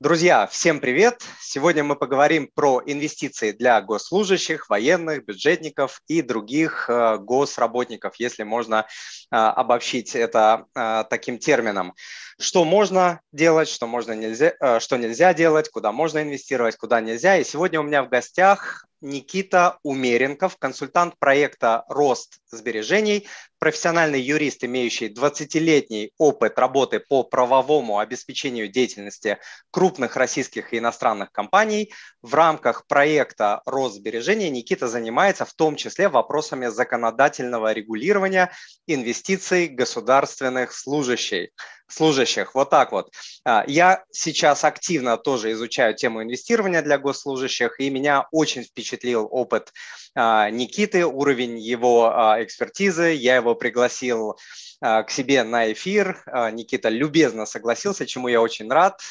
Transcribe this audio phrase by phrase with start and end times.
[0.00, 1.26] Друзья, всем привет!
[1.42, 8.86] Сегодня мы поговорим про инвестиции для госслужащих, военных, бюджетников и других э, госработников, если можно
[9.30, 11.92] э, обобщить это э, таким термином.
[12.40, 17.36] Что можно делать, что, можно нельзя, что нельзя делать, куда можно инвестировать, куда нельзя.
[17.36, 23.28] И сегодня у меня в гостях Никита Умеренков, консультант проекта «Рост сбережений»,
[23.58, 29.38] профессиональный юрист, имеющий 20-летний опыт работы по правовому обеспечению деятельности
[29.70, 31.92] крупных российских и иностранных компаний.
[32.22, 38.50] В рамках проекта «Рост сбережений» Никита занимается в том числе вопросами законодательного регулирования
[38.86, 41.50] инвестиций государственных служащих
[41.92, 42.54] служащих.
[42.54, 43.12] Вот так вот.
[43.44, 49.72] А, я сейчас активно тоже изучаю тему инвестирования для госслужащих, и меня очень впечатлил опыт
[50.14, 53.12] а, Никиты, уровень его а, экспертизы.
[53.12, 54.38] Я его пригласил
[54.82, 56.24] к себе на эфир.
[56.52, 59.02] Никита любезно согласился, чему я очень рад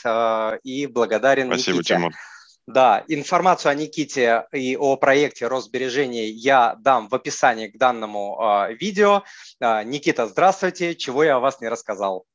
[0.63, 1.93] и благодарен Спасибо, Никите.
[1.93, 2.13] Тимур.
[2.69, 8.75] Да, информацию о Никите и о проекте Росбережений я дам в описании к данному э,
[8.75, 9.23] видео.
[9.59, 10.93] Э, Никита, здравствуйте.
[10.93, 12.25] Чего я о вас не рассказал?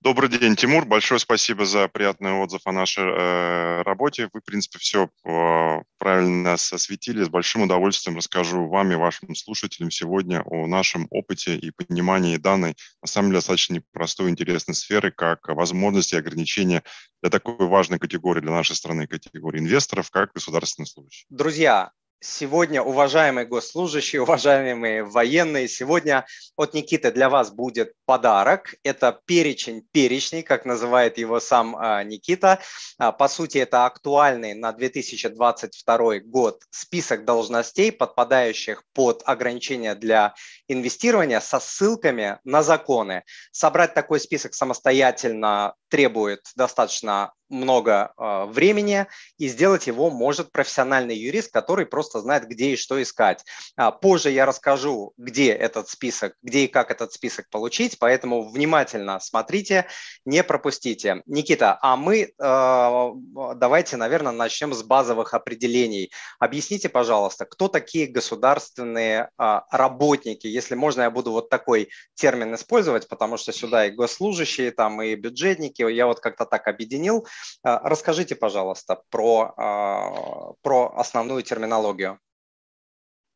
[0.00, 0.84] Добрый день, Тимур.
[0.84, 4.30] Большое спасибо за приятный отзыв о нашей э, работе.
[4.32, 7.24] Вы, в принципе, все э, правильно осветили.
[7.24, 12.76] С большим удовольствием расскажу вам и вашим слушателям сегодня о нашем опыте и понимании данной,
[13.02, 16.84] на самом деле, достаточно непростой и интересной сферы, как возможности и ограничения
[17.20, 21.26] для такой важной категории для нашей страны, категории инвесторов, как государственные служащие.
[21.28, 28.74] Друзья, Сегодня, уважаемые госслужащие, уважаемые военные, сегодня от Никиты для вас будет подарок.
[28.82, 32.58] Это перечень перечней, как называет его сам а, Никита.
[32.98, 40.34] А, по сути, это актуальный на 2022 год список должностей, подпадающих под ограничения для
[40.66, 43.22] инвестирования со ссылками на законы.
[43.52, 49.06] Собрать такой список самостоятельно требует достаточно много э, времени,
[49.38, 53.44] и сделать его может профессиональный юрист, который просто знает, где и что искать.
[53.76, 59.18] А, позже я расскажу, где этот список, где и как этот список получить, поэтому внимательно
[59.20, 59.86] смотрите,
[60.24, 61.22] не пропустите.
[61.26, 63.10] Никита, а мы э,
[63.56, 66.10] давайте, наверное, начнем с базовых определений.
[66.38, 73.08] Объясните, пожалуйста, кто такие государственные э, работники, если можно, я буду вот такой термин использовать,
[73.08, 77.26] потому что сюда и госслужащие, там и бюджетники, я вот как-то так объединил.
[77.62, 82.18] А, расскажите, пожалуйста, про, а, про основную терминологию.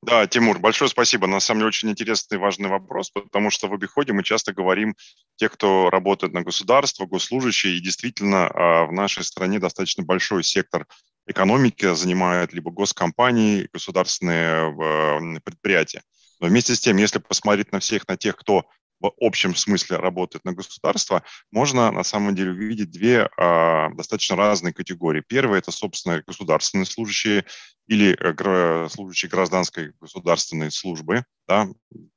[0.03, 1.29] Да, Тимур, большое спасибо.
[1.29, 4.97] На самом деле очень интересный и важный вопрос, потому что в обиходе мы часто говорим
[5.37, 10.89] те, кто работает на государство, госслужащие, и действительно а, в нашей стране достаточно большой сектор
[11.29, 16.03] экономики занимает либо госкомпании, государственные предприятия.
[16.41, 18.65] Но вместе с тем, если посмотреть на всех, на тех, кто
[19.11, 24.73] в общем смысле работает на государство, можно на самом деле увидеть две а, достаточно разные
[24.73, 25.23] категории.
[25.27, 27.45] Первая– это, собственно, государственные служащие
[27.87, 31.25] или э, служащие гражданской государственной службы.
[31.49, 31.69] Да?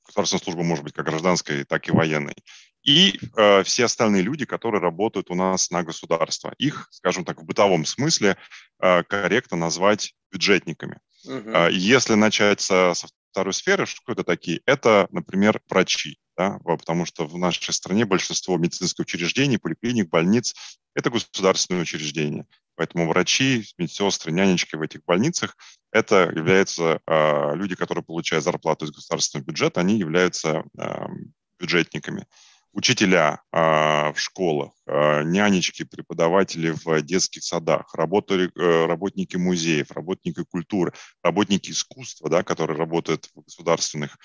[0.06, 2.36] Государственная служба может быть как гражданской, так и военной.
[2.84, 6.54] И э, все остальные люди, которые работают у нас на государство.
[6.60, 8.38] Их, скажем так, в бытовом смысле
[8.80, 11.00] э, корректно назвать бюджетниками.
[11.28, 11.72] Uh-huh.
[11.72, 14.62] Если начать со, со второй сферы, что это такие?
[14.66, 20.54] Это, например, врачи да, потому что в нашей стране большинство медицинских учреждений, поликлиник, больниц–
[20.96, 22.46] это государственные учреждения.
[22.76, 25.56] Поэтому врачи, медсестры, нянечки в этих больницах–
[25.92, 31.06] это являются э, люди, которые получают зарплату из государственного бюджета, они являются э,
[31.58, 32.28] бюджетниками.
[32.76, 33.58] Учителя э,
[34.12, 40.94] в школах, э, нянечки, преподаватели в детских садах, работали, э, работники музеев, работники культуры,
[41.24, 44.18] работники искусства, да, которые работают в государственных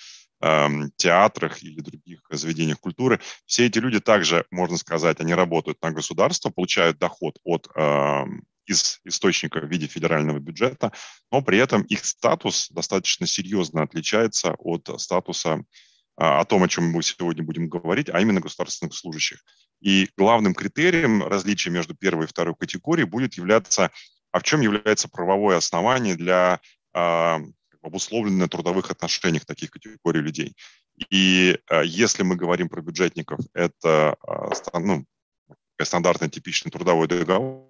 [0.43, 3.21] Эм, театрах или других заведениях культуры.
[3.45, 8.25] Все эти люди также, можно сказать, они работают на государство, получают доход от э,
[8.65, 10.93] из источника в виде федерального бюджета,
[11.31, 15.63] но при этом их статус достаточно серьезно отличается от статуса
[16.17, 19.43] о том, о чем мы сегодня будем говорить, а именно государственных служащих.
[19.81, 23.91] И главным критерием различия между первой и второй категорией будет являться,
[24.31, 26.61] а в чем является правовое основание для
[27.83, 30.55] обусловлены на трудовых отношениях таких категорий людей.
[31.09, 34.17] И э, если мы говорим про бюджетников, это
[34.75, 35.07] ну,
[35.83, 37.70] стандартный типичный трудовой договор,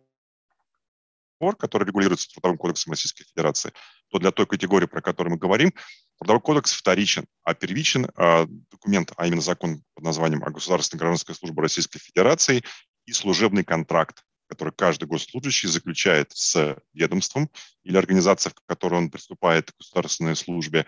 [1.59, 3.73] который регулируется Трудовым кодексом Российской Федерации,
[4.09, 5.73] то для той категории, про которую мы говорим,
[6.19, 11.35] Трудовой кодекс вторичен, а первичен э, документ, а именно закон под названием о государственной гражданской
[11.35, 12.63] службе Российской Федерации
[13.07, 17.51] и служебный контракт, который каждый госслужащий заключает с ведомством
[17.85, 20.87] или организацией, в которой он приступает к государственной службе.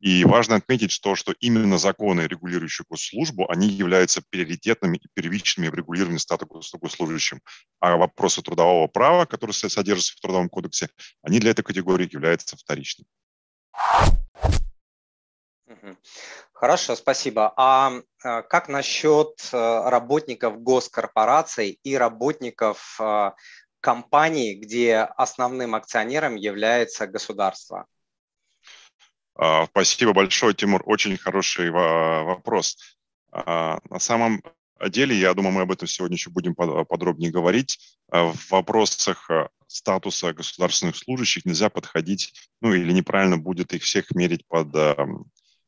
[0.00, 5.74] И важно отметить, что, что именно законы, регулирующие госслужбу, они являются приоритетными и первичными в
[5.74, 7.40] регулировании статуса госслужащим.
[7.80, 10.88] А вопросы трудового права, которые содержатся в Трудовом кодексе,
[11.22, 13.08] они для этой категории являются вторичными.
[16.52, 17.52] Хорошо, спасибо.
[17.56, 17.92] А,
[18.22, 19.56] а как насчет э,
[19.88, 23.30] работников госкорпораций и работников э,
[23.80, 27.86] компаний, где основным акционером является государство?
[29.42, 30.82] А, спасибо большое, Тимур.
[30.84, 32.76] Очень хороший вопрос.
[33.32, 34.42] А, на самом
[34.88, 37.78] деле, я думаю, мы об этом сегодня еще будем подробнее говорить.
[38.08, 39.30] В вопросах
[39.66, 44.74] статуса государственных служащих нельзя подходить, ну или неправильно будет их всех мерить под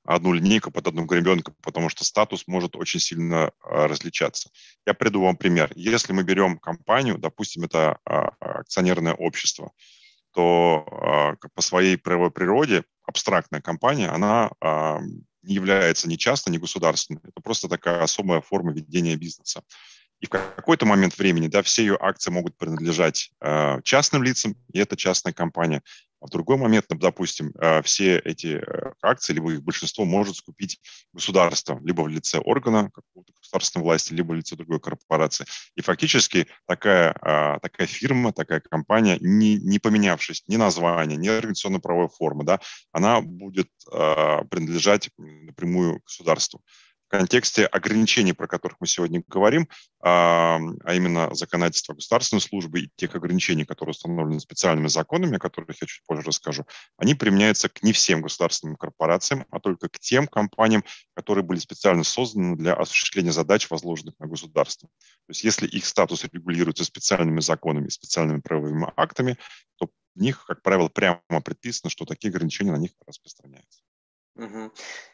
[0.05, 4.51] одну линейку под одну гребенку, потому что статус может очень сильно а, различаться.
[4.87, 5.71] Я приду вам пример.
[5.77, 9.71] Если мы берем компанию, допустим, это а, акционерное общество,
[10.33, 14.51] то а, по своей правовой природе абстрактная компания, она
[15.43, 17.21] не является ни частной, ни государственной.
[17.25, 19.63] Это просто такая особая форма ведения бизнеса.
[20.21, 23.33] И в какой-то момент времени да, все ее акции могут принадлежать
[23.83, 25.83] частным лицам, и это частная компания.
[26.23, 30.79] А в другой момент, допустим, э, все эти э, акции, либо их большинство может скупить
[31.13, 35.47] государство, либо в лице органа какого-то государственной власти, либо в лице другой корпорации.
[35.75, 42.09] И фактически такая, а, такая фирма, такая компания, не, не поменявшись ни название, ни организационно-правовой
[42.09, 42.61] формы, да,
[42.93, 46.63] она будет а, принадлежать напрямую государству
[47.13, 49.69] контексте ограничений, про которых мы сегодня говорим,
[50.01, 55.83] а, а именно законодательства государственной службы и тех ограничений, которые установлены специальными законами, о которых
[55.83, 56.65] я чуть позже расскажу,
[56.97, 62.03] они применяются к не всем государственным корпорациям, а только к тем компаниям, которые были специально
[62.03, 64.89] созданы для осуществления задач, возложенных на государство.
[65.27, 69.37] То есть если их статус регулируется специальными законами, специальными правовыми актами,
[69.77, 73.83] то в них, как правило, прямо предписано, что такие ограничения на них распространяются.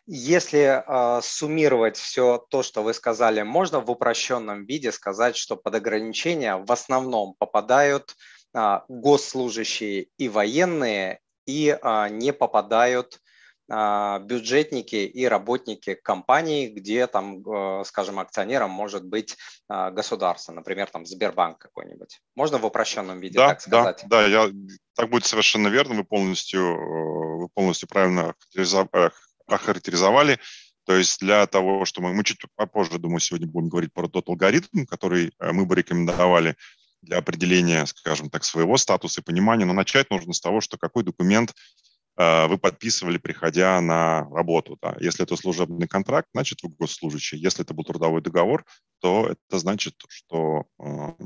[0.06, 5.74] Если э, суммировать все то, что вы сказали, можно в упрощенном виде сказать, что под
[5.74, 8.14] ограничения в основном попадают
[8.54, 13.20] э, госслужащие и военные, и э, не попадают
[13.68, 19.36] бюджетники и работники компаний, где там, э, скажем, акционером может быть
[19.68, 22.20] а, государство, например, там Сбербанк какой-нибудь.
[22.34, 24.04] Можно в упрощенном виде да, так сказать?
[24.06, 24.50] Да, да, я,
[24.94, 29.10] так будет совершенно верно, вы полностью, э, вы полностью правильно э,
[29.46, 30.38] охарактеризовали.
[30.86, 34.30] То есть для того, что мы, мы чуть попозже, думаю, сегодня будем говорить про тот
[34.30, 36.56] алгоритм, который мы бы рекомендовали
[37.02, 39.66] для определения, скажем так, своего статуса и понимания.
[39.66, 41.87] Но начать нужно с того, что какой документ Э,
[42.18, 44.76] вы подписывали, приходя на работу.
[44.82, 44.96] Да.
[44.98, 47.38] Если это служебный контракт, значит, вы госслужащий.
[47.38, 48.64] Если это был трудовой договор,
[49.00, 51.16] то это значит, что, эм,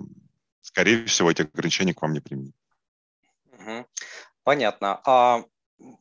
[0.60, 2.52] скорее всего, эти ограничения к вам не применены.
[4.44, 5.00] Понятно.
[5.06, 5.44] А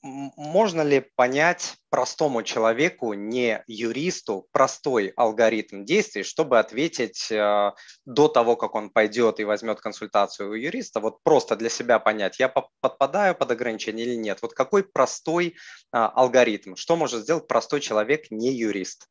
[0.01, 7.71] можно ли понять простому человеку, не юристу, простой алгоритм действий, чтобы ответить э,
[8.05, 12.39] до того, как он пойдет и возьмет консультацию у юриста, вот просто для себя понять,
[12.39, 14.41] я подпадаю под ограничение или нет.
[14.41, 15.53] Вот какой простой э,
[15.91, 19.07] алгоритм, что может сделать простой человек, не юрист?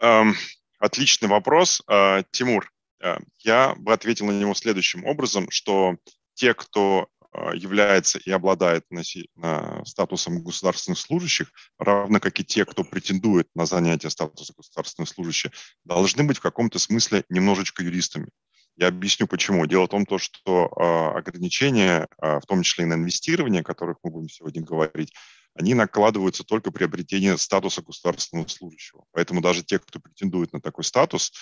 [0.00, 0.34] Эм,
[0.78, 2.72] отличный вопрос, э, Тимур.
[3.00, 5.96] Э, я бы ответил на него следующим образом, что
[6.34, 7.08] те, кто
[7.54, 8.84] является и обладает
[9.84, 15.52] статусом государственных служащих, равно как и те, кто претендует на занятие статуса государственных служащих,
[15.84, 18.28] должны быть в каком-то смысле немножечко юристами.
[18.76, 19.66] Я объясню почему.
[19.66, 23.64] Дело в том, то, что э, ограничения, э, в том числе и на инвестирование, о
[23.64, 25.12] которых мы будем сегодня говорить,
[25.54, 29.04] они накладываются только при обретении статуса государственного служащего.
[29.12, 31.32] Поэтому даже те, кто претендует на такой статус,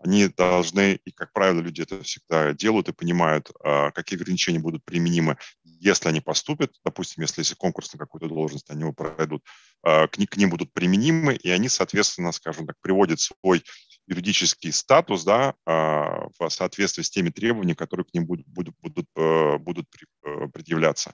[0.00, 4.84] они должны, и, как правило, люди это всегда делают и понимают, а, какие ограничения будут
[4.84, 9.42] применимы, если они поступят, допустим, если есть конкурс на какую-то должность, они его пройдут,
[9.82, 13.64] а, к ним будут применимы, и они, соответственно, скажем так, приводят свой
[14.06, 19.06] юридический статус да, а, в соответствии с теми требованиями, которые к ним будут, будут, будут,
[19.60, 19.86] будут
[20.52, 21.12] предъявляться.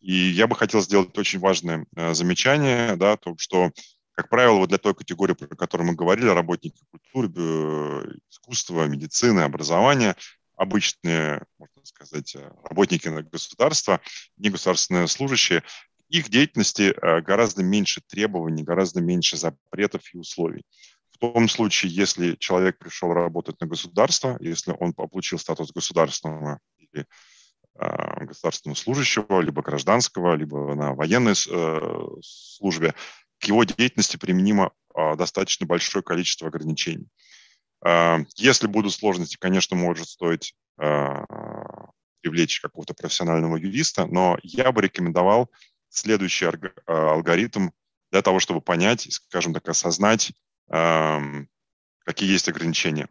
[0.00, 3.70] И я бы хотел сделать очень важное замечание, да, то, что
[4.16, 10.16] как правило, вот для той категории, про которую мы говорили, работники культуры, искусства, медицины, образования,
[10.56, 14.00] обычные, можно сказать, э, работники государства,
[14.38, 15.62] негосударственные служащие,
[16.08, 20.64] их деятельности э, гораздо меньше требований, гораздо меньше запретов и условий.
[21.10, 27.04] В том случае, если человек пришел работать на государство, если он получил статус государственного или
[27.78, 31.34] э, государственного служащего, либо гражданского, либо на военной
[32.22, 32.94] службе,
[33.40, 37.08] к его деятельности применимо а, достаточно большое количество ограничений.
[37.84, 41.24] А, если будут сложности, конечно, может стоить а,
[42.22, 45.50] привлечь какого-то профессионального юриста, но я бы рекомендовал
[45.88, 46.46] следующий
[46.86, 47.70] алгоритм
[48.10, 50.32] для того, чтобы понять, скажем так, осознать,
[50.68, 53.08] какие есть ограничения.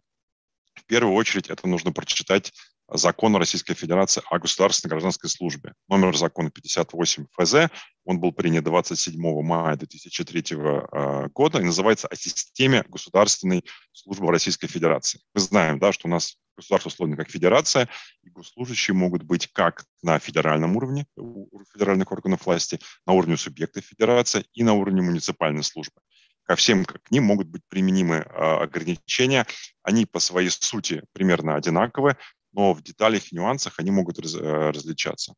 [0.74, 2.51] В первую очередь это нужно прочитать
[2.88, 5.74] закон Российской Федерации о государственной гражданской службе.
[5.88, 7.72] Номер закона 58 ФЗ,
[8.04, 14.68] он был принят 27 мая 2003 а, года и называется «О системе государственной службы Российской
[14.68, 15.20] Федерации».
[15.34, 17.89] Мы знаем, да, что у нас государство условно как федерация,
[18.24, 23.82] и госслужащие могут быть как на федеральном уровне, у федеральных органов власти, на уровне субъекта
[23.82, 26.01] федерации и на уровне муниципальной службы
[26.46, 29.46] ко всем к ним могут быть применимы а, ограничения.
[29.84, 32.18] Они по своей сути примерно одинаковы,
[32.55, 35.33] но в деталях и нюансах они могут раз, э, различаться.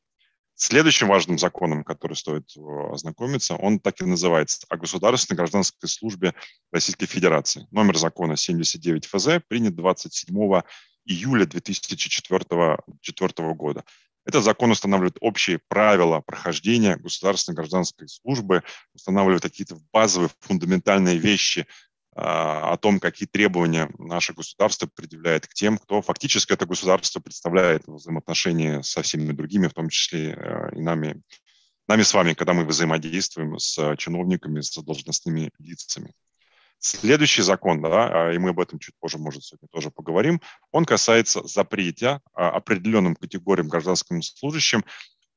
[0.55, 2.59] Следующим важным законом, который стоит э,
[2.91, 6.33] ознакомиться, он так и называется «О государственной гражданской службе
[6.71, 7.67] Российской Федерации».
[7.71, 10.61] Номер закона 79 ФЗ принят 27
[11.05, 13.83] июля 2004 года.
[14.25, 18.61] Этот закон устанавливает общие правила прохождения государственной гражданской службы,
[18.93, 21.65] устанавливает какие-то базовые фундаментальные вещи
[22.19, 27.95] о том, какие требования наше государство предъявляет к тем, кто фактически это государство представляет в
[27.95, 31.21] взаимоотношении со всеми другими, в том числе э, и нами,
[31.87, 36.13] нами с вами, когда мы взаимодействуем с чиновниками, с должностными лицами.
[36.79, 40.85] Следующий закон, да, а, и мы об этом чуть позже, может, сегодня тоже поговорим, он
[40.85, 44.83] касается запрета определенным категориям гражданским служащим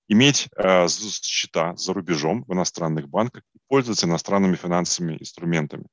[0.08, 5.86] иметь э, счета за рубежом в иностранных банках и пользоваться иностранными финансовыми инструментами.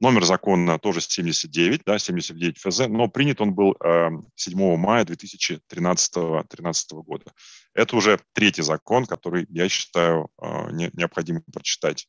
[0.00, 6.12] Номер закона тоже 79, да, 79 ФЗ, но принят он был э, 7 мая 2013
[6.48, 7.32] 13 года.
[7.74, 12.08] Это уже третий закон, который, я считаю, э, не, необходимо прочитать.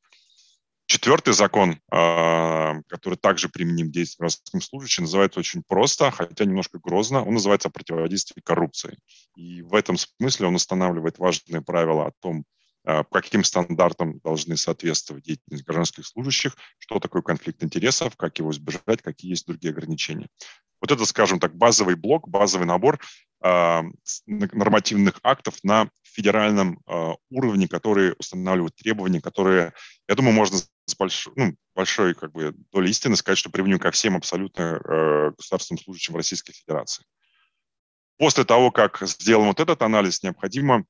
[0.87, 6.79] Четвертый закон, э, который также применим к действиям гражданским служащим, называется очень просто, хотя немножко
[6.79, 7.23] грозно.
[7.23, 8.97] Он называется противодействие коррупции.
[9.35, 12.45] И в этом смысле он устанавливает важные правила о том,
[12.85, 19.01] а, каким стандартам должны соответствовать деятельность гражданских служащих, что такое конфликт интересов, как его избежать,
[19.01, 20.27] какие есть другие ограничения.
[20.81, 22.99] Вот это, скажем так, базовый блок, базовый набор
[23.43, 23.81] э,
[24.27, 29.73] нормативных актов на федеральном э, уровне, которые устанавливают требования, которые,
[30.07, 33.89] я думаю, можно с большой, ну, большой как бы, долей истины сказать, что применим ко
[33.89, 37.03] всем абсолютно государственным служащим Российской Федерации.
[38.17, 40.83] После того, как сделан вот этот анализ, необходимо а,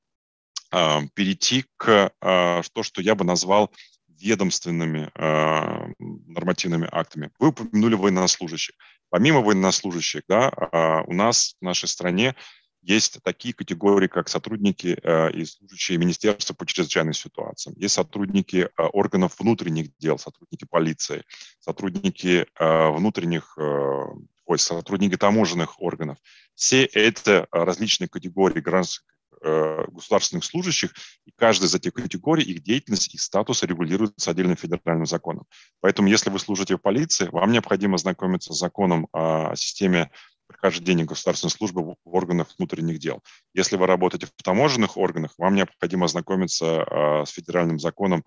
[0.70, 3.72] перейти к а, то, что я бы назвал
[4.08, 7.30] ведомственными а, нормативными актами.
[7.38, 8.74] Вы упомянули военнослужащих.
[9.08, 12.34] Помимо военнослужащих, да, у нас в нашей стране
[12.82, 14.98] есть такие категории, как сотрудники
[15.32, 21.22] и служащие Министерства по чрезвычайным ситуациям, есть сотрудники органов внутренних дел, сотрудники полиции,
[21.60, 26.18] сотрудники внутренних ой, сотрудники таможенных органов.
[26.54, 33.14] Все это различные категории гражданских Э, государственных служащих, и каждая из этих категорий, их деятельность,
[33.14, 35.44] их статус регулируется отдельным федеральным законом.
[35.80, 40.10] Поэтому, если вы служите в полиции, вам необходимо знакомиться с законом о системе
[40.46, 43.22] прохождения государственной службы в органах внутренних дел.
[43.54, 48.24] Если вы работаете в таможенных органах, вам необходимо ознакомиться а, с федеральным законом,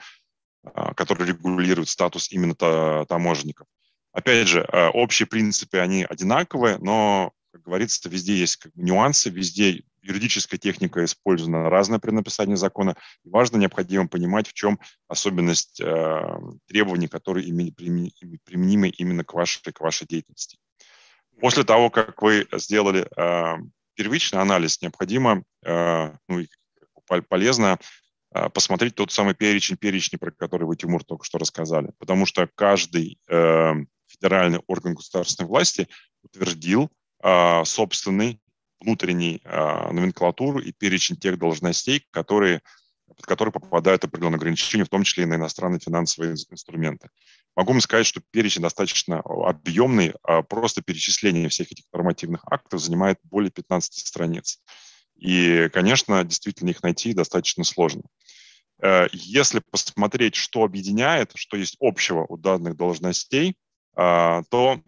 [0.63, 3.67] а, который регулирует статус именно таможенников.
[4.11, 10.59] Опять же, а, общие принципы, они одинаковые, но, как говорится, везде есть нюансы, везде юридическая
[10.59, 12.95] техника использована разная при написании закона.
[13.23, 16.21] Важно, необходимо понимать, в чем особенность э,
[16.67, 17.45] требований, которые
[18.45, 20.57] применимы именно к вашей, к вашей деятельности.
[21.39, 23.57] После того, как вы сделали э,
[23.95, 26.45] первичный анализ, необходимо, э, ну,
[27.27, 27.79] полезно
[28.33, 31.91] э, посмотреть тот самый перечень перечни, про который вы, Тимур, только что рассказали.
[31.97, 33.73] Потому что каждый э,
[34.07, 35.87] федеральный орган государственной власти
[36.23, 36.89] утвердил
[37.23, 38.39] э, собственный
[38.79, 42.61] внутренней э, номенклатуру и перечень тех должностей, которые,
[43.07, 47.09] под которые попадают определенные ограничения, в том числе и на иностранные финансовые инструменты.
[47.55, 53.17] Могу вам сказать, что перечень достаточно объемный, а просто перечисление всех этих нормативных актов занимает
[53.23, 54.59] более 15 страниц.
[55.17, 58.03] И, конечно, действительно их найти достаточно сложно.
[58.81, 63.55] Э, если посмотреть, что объединяет, что есть общего у данных должностей,
[63.95, 64.81] то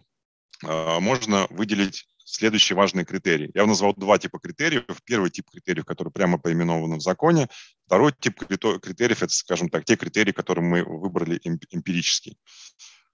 [0.63, 3.51] можно выделить следующие важные критерии.
[3.53, 4.85] Я назвал два типа критериев.
[5.05, 7.47] Первый тип критериев, который прямо поименован в законе.
[7.85, 12.37] Второй тип критериев– это, скажем так, те критерии, которые мы выбрали эмпирически.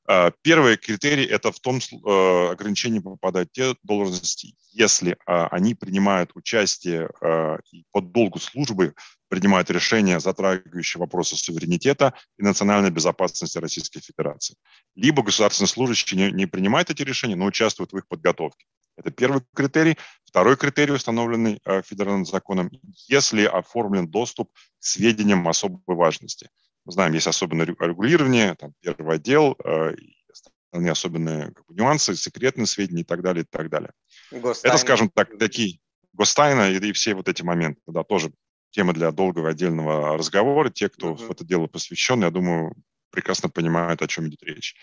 [0.10, 6.32] А, первый критерий– это в том э, ограничении попадают те должности, если а, они принимают
[6.34, 8.94] участие а, и по долгу службы
[9.28, 14.56] принимают решения, затрагивающие вопросы суверенитета и национальной безопасности Российской Федерации.
[14.96, 18.66] Либо государственные служащие не, не принимают эти решения, но участвуют в их подготовке.
[18.98, 19.98] Это первый критерий.
[20.26, 22.70] Второй критерий, установленный э, федеральным законом,
[23.08, 26.50] если оформлен доступ к сведениям особой важности.
[26.86, 29.96] Мы знаем, есть особенное регулирование, там, первый отдел, э,
[30.32, 33.92] остальные особенные как бы, нюансы, секретные сведения и так далее, и так далее.
[34.32, 34.74] Гостайна.
[34.74, 35.80] Это, скажем так, такие
[36.14, 38.32] гостайна и, и все вот эти моменты, да, тоже
[38.72, 40.70] тема для долгого отдельного разговора.
[40.70, 41.28] Те, кто uh-huh.
[41.28, 42.76] в это дело посвящен, я думаю,
[43.12, 44.76] прекрасно понимают, о чем идет речь.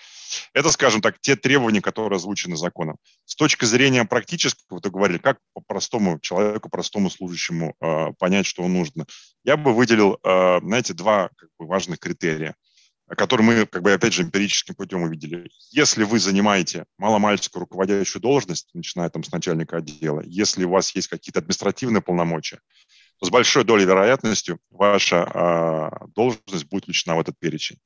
[0.53, 2.97] Это, скажем так, те требования, которые озвучены законом.
[3.25, 8.67] С точки зрения практического, вы говорили, как по простому человеку, простому служащему э, понять, что
[8.67, 9.07] нужно.
[9.45, 12.55] Я бы выделил, э, знаете, два как бы, важных критерия,
[13.09, 15.51] которые мы, как бы, опять же, эмпирическим путем увидели.
[15.71, 21.09] Если вы занимаете маломальскую руководящую должность, начиная там с начальника отдела, если у вас есть
[21.09, 22.61] какие-то административные полномочия,
[23.21, 25.17] с большой долей вероятностью ваша
[26.03, 27.79] э, должность будет включена в этот перечень.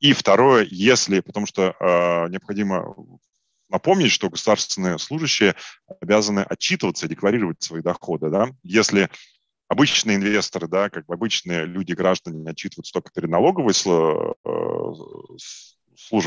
[0.00, 2.94] И второе, если, потому что э, необходимо
[3.68, 5.54] напомнить, что государственные служащие
[6.00, 8.30] обязаны отчитываться, декларировать свои доходы.
[8.30, 8.48] Да?
[8.62, 9.10] Если
[9.68, 14.36] обычные инвесторы, да, как бы обычные люди, граждане отчитываются только перед налоговой службой,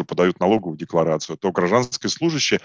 [0.06, 2.60] подают налоговую декларацию, то гражданские служащие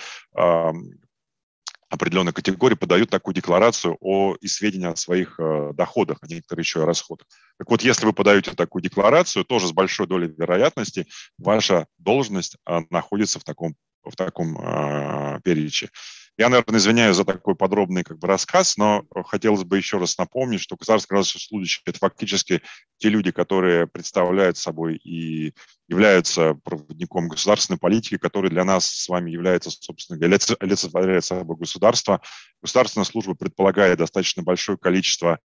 [1.95, 6.81] определенной категории подают такую декларацию о и сведения о своих э, доходах, а некоторые еще
[6.81, 7.27] и расходах.
[7.59, 11.07] Так вот, если вы подаете такую декларацию, тоже с большой долей вероятности
[11.39, 15.89] ваша должность э, находится в таком, в таком э, перечне.
[16.37, 20.61] Я, наверное, извиняюсь за такой подробный как бы, рассказ, но хотелось бы еще раз напомнить,
[20.61, 22.61] что государственные служащие– это фактически
[22.99, 25.55] те люди, которые представляют собой и
[25.87, 32.21] являются проводником государственной политики, который для нас с вами является, собственно говоря, олицетворяет собой государство.
[32.61, 35.39] Государственная служба предполагает достаточно большое количество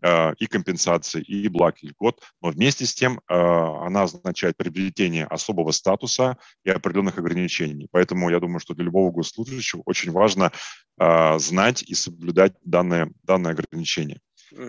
[0.00, 5.72] и компенсации, и благ, и льгот, но вместе с тем э, она означает приобретение особого
[5.72, 7.88] статуса и определенных ограничений.
[7.90, 10.52] Поэтому я думаю, что для любого госслужащего очень важно
[11.00, 14.20] э, знать и соблюдать данные, данные ограничения.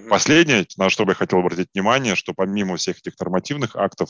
[0.09, 4.09] Последнее, на что бы я хотел обратить внимание, что помимо всех этих нормативных актов,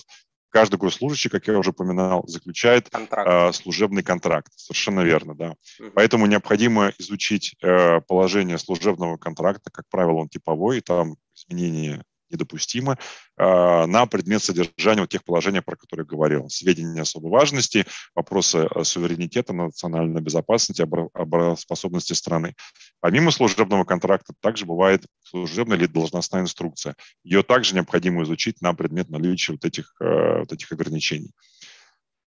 [0.50, 3.30] каждый госслужащий, как я уже упоминал, заключает контракт.
[3.30, 4.52] Э, служебный контракт.
[4.56, 5.56] Совершенно верно, да.
[5.80, 5.92] Угу.
[5.96, 9.70] Поэтому необходимо изучить э, положение служебного контракта.
[9.72, 12.98] Как правило, он типовой, и там изменения недопустимо,
[13.38, 16.50] а, на предмет содержания вот тех положений, про которые говорил.
[16.50, 22.56] Сведения особой важности, вопросы суверенитета, национальной безопасности, обороноспособности страны.
[23.00, 26.96] Помимо служебного контракта также бывает служебная или должностная инструкция.
[27.24, 31.32] Ее также необходимо изучить на предмет наличия вот этих, э, вот этих ограничений.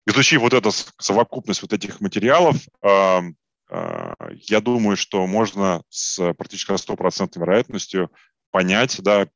[0.07, 3.23] Изучив вот эту совокупность вот этих материалов, а,
[3.69, 4.13] а,
[4.47, 8.11] я думаю, что можно с практически стопроцентной вероятностью
[8.55, 9.27] понять, да,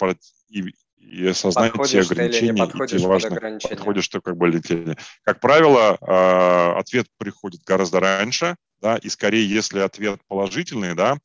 [0.48, 0.64] и,
[0.98, 5.98] и осознать подходишь те ограничения, и те важные, подходишь ты как бы или Как правило,
[6.00, 11.18] э, ответ приходит гораздо раньше, да, и скорее, если ответ положительный, да,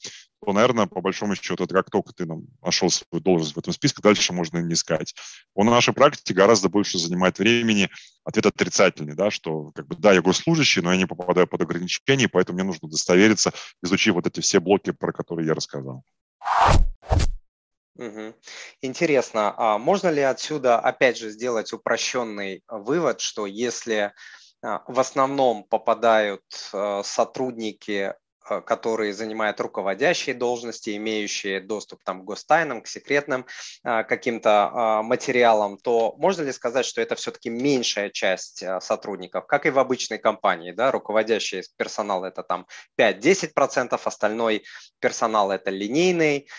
[0.45, 3.73] то, наверное, по большому счету, это как только ты нам нашел свою должность в этом
[3.73, 5.15] списке, дальше можно не искать.
[5.55, 7.91] По нашей практике гораздо больше занимает времени
[8.25, 12.29] ответ отрицательный, да, что как бы да, я госслужащий, но я не попадаю под ограничения,
[12.29, 13.53] поэтому мне нужно удостовериться,
[13.85, 16.03] изучив вот эти все блоки, про которые я рассказал.
[17.97, 18.35] Угу.
[18.83, 24.13] Интересно, а можно ли отсюда опять же сделать упрощенный вывод, что если
[24.63, 28.13] а, в основном попадают а, сотрудники,
[28.47, 33.47] а, которые занимают руководящие должности, имеющие доступ там, к гостайнам, к секретным
[33.85, 39.79] каким-то материалам, то можно ли сказать, что это все-таки меньшая часть сотрудников, как и в
[39.79, 44.65] обычной компании, да, руководящий персонал это там 5-10%, остальной
[45.01, 46.53] персонал это линейный, а,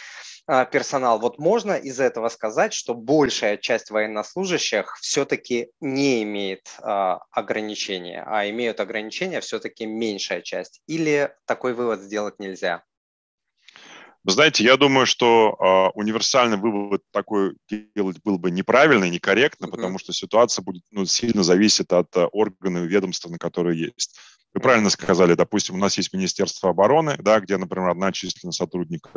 [0.48, 1.20] персонал.
[1.20, 8.48] Вот можно из этого сказать, что большая часть военнослужащих все-таки не имеет а, ограничения, а
[8.50, 10.82] имеют ограничения все-таки меньшая часть.
[10.88, 12.84] Или такой вывод сделать нельзя?
[14.26, 15.56] Вы знаете, я думаю, что
[15.94, 17.58] э, универсальный вывод такой
[17.96, 19.72] делать был бы неправильно и некорректно, mm-hmm.
[19.72, 24.18] потому что ситуация будет ну, сильно зависит от э, органов и ведомств, на которые есть.
[24.56, 29.12] Вы правильно сказали, допустим, у нас есть Министерство обороны, да, где, например, одна численность сотрудников.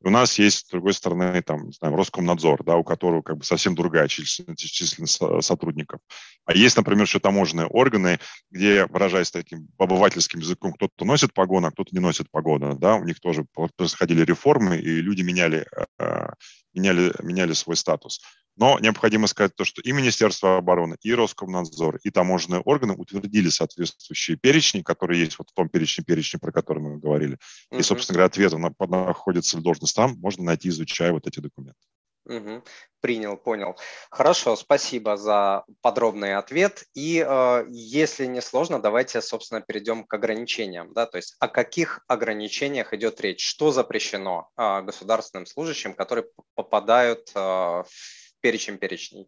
[0.00, 3.44] У нас есть, с другой стороны, там, не знаю, Роскомнадзор, да, у которого как бы
[3.44, 5.98] совсем другая численность, численность сотрудников.
[6.44, 8.20] А есть, например, еще таможенные органы,
[8.52, 13.02] где, выражаясь таким обывательским языком, кто-то носит погоны, а кто-то не носит погоны, да, у
[13.02, 15.66] них тоже происходили реформы, и люди меняли,
[15.98, 16.28] э,
[16.72, 18.20] меняли, меняли свой статус.
[18.56, 24.36] Но необходимо сказать то, что и Министерство обороны, и Роскомнадзор, и таможенные органы утвердили соответствующие
[24.36, 27.38] перечни, которые есть вот в том перечне, перечне, про который мы говорили.
[27.72, 27.78] Uh-huh.
[27.78, 31.80] И, собственно говоря, ответ на, находится должность там, можно найти, изучая вот эти документы.
[32.26, 32.62] Угу.
[33.00, 33.76] Принял, понял.
[34.10, 36.84] Хорошо, спасибо за подробный ответ.
[36.94, 40.94] И э, если не сложно, давайте, собственно, перейдем к ограничениям.
[40.94, 41.04] Да?
[41.04, 43.46] То есть о каких ограничениях идет речь?
[43.46, 49.26] Что запрещено э, государственным служащим, которые попадают э, в перечень перечней?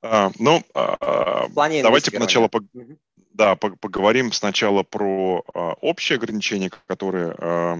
[0.00, 2.96] А, ну, а, давайте сначала по, угу.
[3.32, 7.78] да, поговорим сначала про а, общие ограничения, которые а,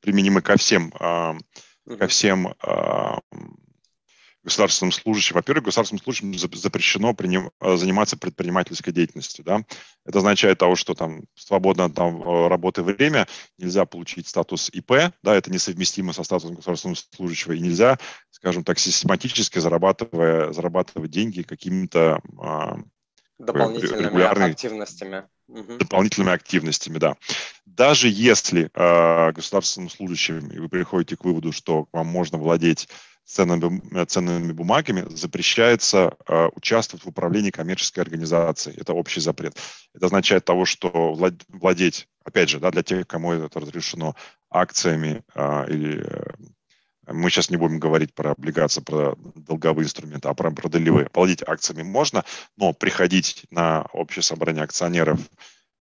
[0.00, 1.36] применимы ко всем а,
[1.98, 3.18] ко всем э,
[4.42, 5.34] государственным служащим.
[5.34, 9.44] Во-первых, государственным служащим запрещено приним, а, заниматься предпринимательской деятельностью.
[9.44, 9.62] Да?
[10.04, 13.26] Это означает того, что там свободно там, э, работы время,
[13.58, 17.98] нельзя получить статус ИП, да, это несовместимо со статусом государственного служащего, и нельзя,
[18.30, 22.82] скажем так, систематически зарабатывая, зарабатывать деньги какими-то э,
[23.38, 25.24] дополнительными активностями.
[25.48, 27.16] Дополнительными активностями, да.
[27.66, 32.88] Даже если э, государственным служащим, и вы приходите к выводу, что вам можно владеть
[33.30, 38.76] ценными, э, ценными бумагами, запрещается э, участвовать в управлении коммерческой организацией.
[38.78, 39.56] Это общий запрет.
[39.94, 41.14] Это означает того, что
[41.48, 44.14] владеть, опять же, да, для тех, кому это разрешено,
[44.50, 46.32] акциями э, или э,
[47.12, 50.68] мы сейчас не будем говорить про облигации, про долговые инструменты, а про, про.
[51.14, 52.24] Владеть акциями можно,
[52.56, 55.18] но приходить на общее собрание акционеров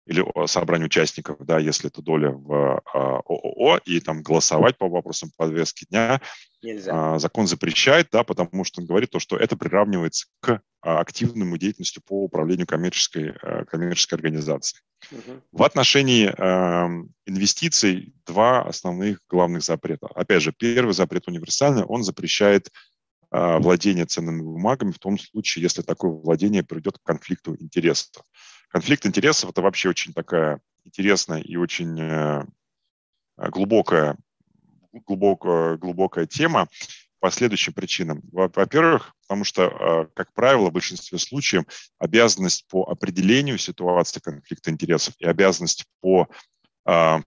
[0.07, 5.31] или собрание участников, да, если это доля в а, ООО, и там голосовать по вопросам
[5.37, 6.21] подвески дня,
[6.63, 7.15] Нельзя.
[7.15, 11.57] А, закон запрещает, да, потому что он говорит то, что это приравнивается к а, активному
[11.57, 13.35] деятельности по управлению коммерческой,
[13.67, 14.83] коммерческой организацией.
[15.11, 15.43] Угу.
[15.53, 20.07] В отношении э, инвестиций два основных главных запрета.
[20.15, 22.71] Опять же, первый запрет универсальный, он запрещает
[23.31, 28.23] э, владение ценными бумагами в том случае, если такое владение приведет к конфликту интересов.
[28.73, 32.43] Конфликт интересов– это вообще очень такая интересная и очень э,
[33.37, 34.17] глубокая,
[34.93, 36.69] глубокая, глубокая тема
[37.21, 38.23] по следующим причинам.
[38.33, 41.65] Во-первых, потому что, э, как правило, в большинстве случаев
[41.99, 46.29] обязанность по определению ситуации конфликта интересов и обязанность по
[46.87, 47.21] э,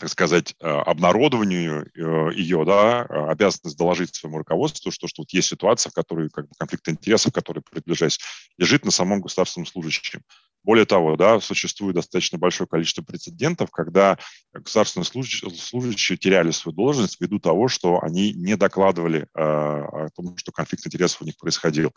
[0.00, 1.86] так сказать, обнародованию
[2.34, 6.54] ее, да, обязанность доложить своему руководству, что, что вот есть ситуация, в которой как бы,
[6.58, 8.18] конфликт интересов, который приближаясь,
[8.56, 10.22] лежит на самом государственном служащем.
[10.64, 14.18] Более того, да, существует достаточно большое количество прецедентов, когда
[14.54, 20.52] государственные служащие, теряли свою должность ввиду того, что они не докладывали э, о том, что
[20.52, 21.92] конфликт интересов у них происходил.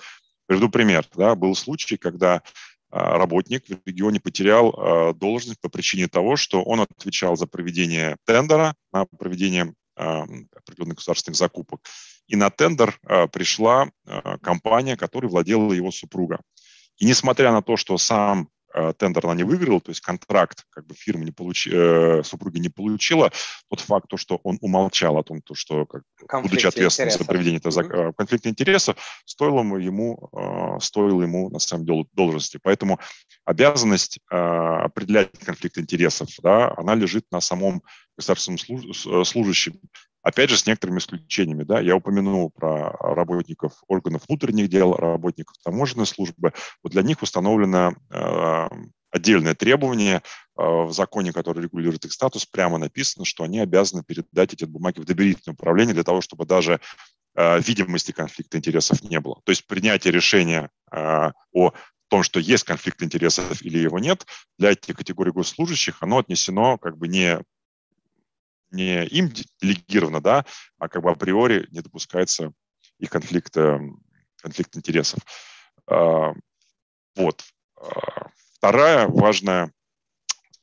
[0.48, 1.06] Приведу пример.
[1.16, 2.42] Да, был случай, когда
[2.90, 8.16] а, работник в регионе потерял э, должность по причине того, что он отвечал за проведение
[8.26, 10.04] тендера на проведение э,
[10.56, 11.82] определенных государственных закупок.
[12.28, 16.40] И на тендер э, пришла э, компания, которой владела его супруга.
[16.98, 18.57] И несмотря на то, что сам Э,
[18.98, 22.70] тендер она не выиграла, то есть контракт как бы фирма не получи, э, супруга не
[22.70, 23.32] получила,
[23.70, 26.04] тот факт, то, что он умолчал о том, то, что как,
[26.44, 28.14] будучи ответственным за проведение этого mm-hmm.
[28.18, 32.60] конфликта интересов, стоило ему, э, стоило ему на самом деле должности.
[32.62, 33.00] Поэтому
[33.46, 37.84] обязанность э, определять конфликт интересов, да, она лежит на самом
[38.18, 39.80] государственном служащем.
[40.28, 41.64] Опять же, с некоторыми исключениями.
[41.64, 46.52] Да, я упомянул про работников органов внутренних дел, работников таможенной службы.
[46.84, 48.68] Вот для них установлено э,
[49.10, 50.22] отдельное требование э,
[50.58, 55.06] в законе, который регулирует их статус, прямо написано, что они обязаны передать эти бумаги в
[55.06, 56.82] доверительное управление для того, чтобы даже
[57.38, 59.40] э, видимости конфликта интересов не было.
[59.46, 61.72] То есть принятие решения э, о
[62.10, 64.26] том, что есть конфликт интересов или его нет,
[64.60, 67.40] для этих категорий госслужащих оно отнесено как бы не
[68.72, 70.46] не им делегировано, да,
[70.78, 72.52] а как бы априори не допускается
[73.00, 73.56] их конфликт,
[74.42, 75.20] конфликт интересов.
[75.88, 76.34] А,
[77.16, 77.44] вот.
[77.80, 79.72] А, вторая важная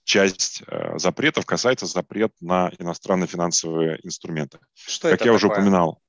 [0.05, 4.59] часть э, запретов касается запрет на иностранные финансовые инструменты.
[4.75, 5.33] Что как я такое?
[5.33, 6.01] уже упоминал,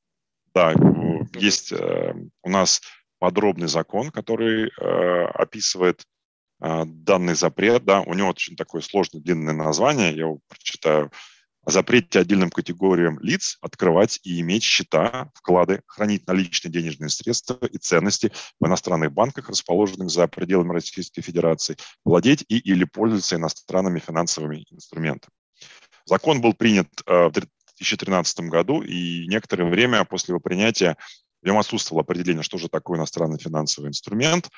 [0.53, 0.73] да,
[1.35, 2.81] есть э, у нас
[3.19, 6.05] подробный закон, который э, описывает
[6.57, 11.11] данный запрет, да, у него очень такое сложное длинное название, я его прочитаю
[11.65, 17.77] о запрете отдельным категориям лиц открывать и иметь счета, вклады, хранить наличные денежные средства и
[17.77, 24.65] ценности в иностранных банках, расположенных за пределами Российской Федерации, владеть и или пользоваться иностранными финансовыми
[24.69, 25.33] инструментами.
[26.05, 30.97] Закон был принят э, в 2013 году, и некоторое время после его принятия
[31.41, 34.49] в нем отсутствовало определение, что же такое иностранный финансовый инструмент.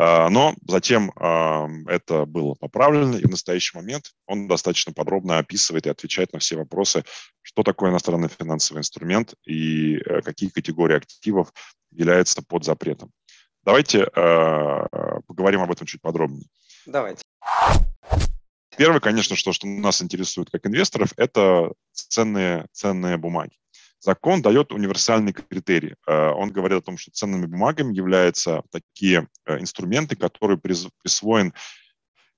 [0.00, 1.10] А, но затем
[1.88, 6.56] это было поправлено, и в настоящий момент он достаточно подробно описывает и отвечает на все
[6.56, 7.04] вопросы,
[7.42, 11.52] что такое иностранный финансовый инструмент и э, какие категории активов
[11.90, 13.10] являются под запретом.
[13.64, 14.86] Давайте э,
[15.26, 16.46] поговорим об этом чуть подробнее.
[16.86, 17.22] Давайте.
[18.76, 23.56] Первое, конечно, что, что нас интересует как инвесторов, это ценные, ценные бумаги.
[24.00, 25.94] Закон дает универсальный критерий.
[26.06, 31.52] Он говорит о том, что ценными бумагами являются такие инструменты, которые присвоен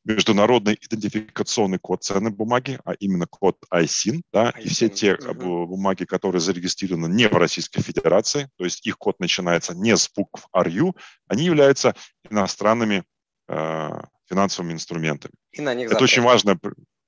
[0.05, 4.63] международный идентификационный код ценной бумаги, а именно код ISIN, да, ISIN.
[4.63, 5.67] и все те угу.
[5.67, 10.47] бумаги, которые зарегистрированы не в Российской Федерации, то есть их код начинается не с букв
[10.57, 10.93] RU,
[11.29, 11.95] они являются
[12.29, 13.05] иностранными
[13.49, 13.91] э,
[14.29, 15.35] финансовыми инструментами.
[15.53, 16.59] И на них Это очень важное,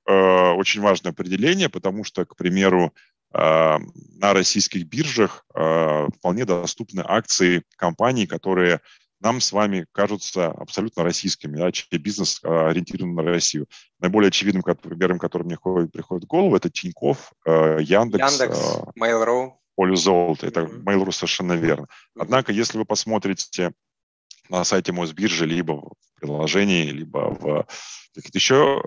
[0.06, 7.02] э, очень важное определение, потому что, к примеру, э, на российских биржах э, вполне доступны
[7.04, 8.80] акции компаний, которые
[9.20, 13.68] нам с вами кажутся абсолютно российскими, да, чей бизнес а, ориентирован на Россию.
[14.00, 19.52] Наиболее очевидным примером, который мне ходит, приходит в голову, это Тиньков, Яндекс, Яндекс Mail.ru.
[19.76, 20.48] Поле золота.
[20.48, 20.82] Это mm-hmm.
[20.82, 21.86] Mail.ru совершенно верно.
[22.18, 23.72] Однако, если вы посмотрите
[24.48, 27.66] на сайте Мосбиржи, либо в приложении, либо в
[28.12, 28.82] каких-то еще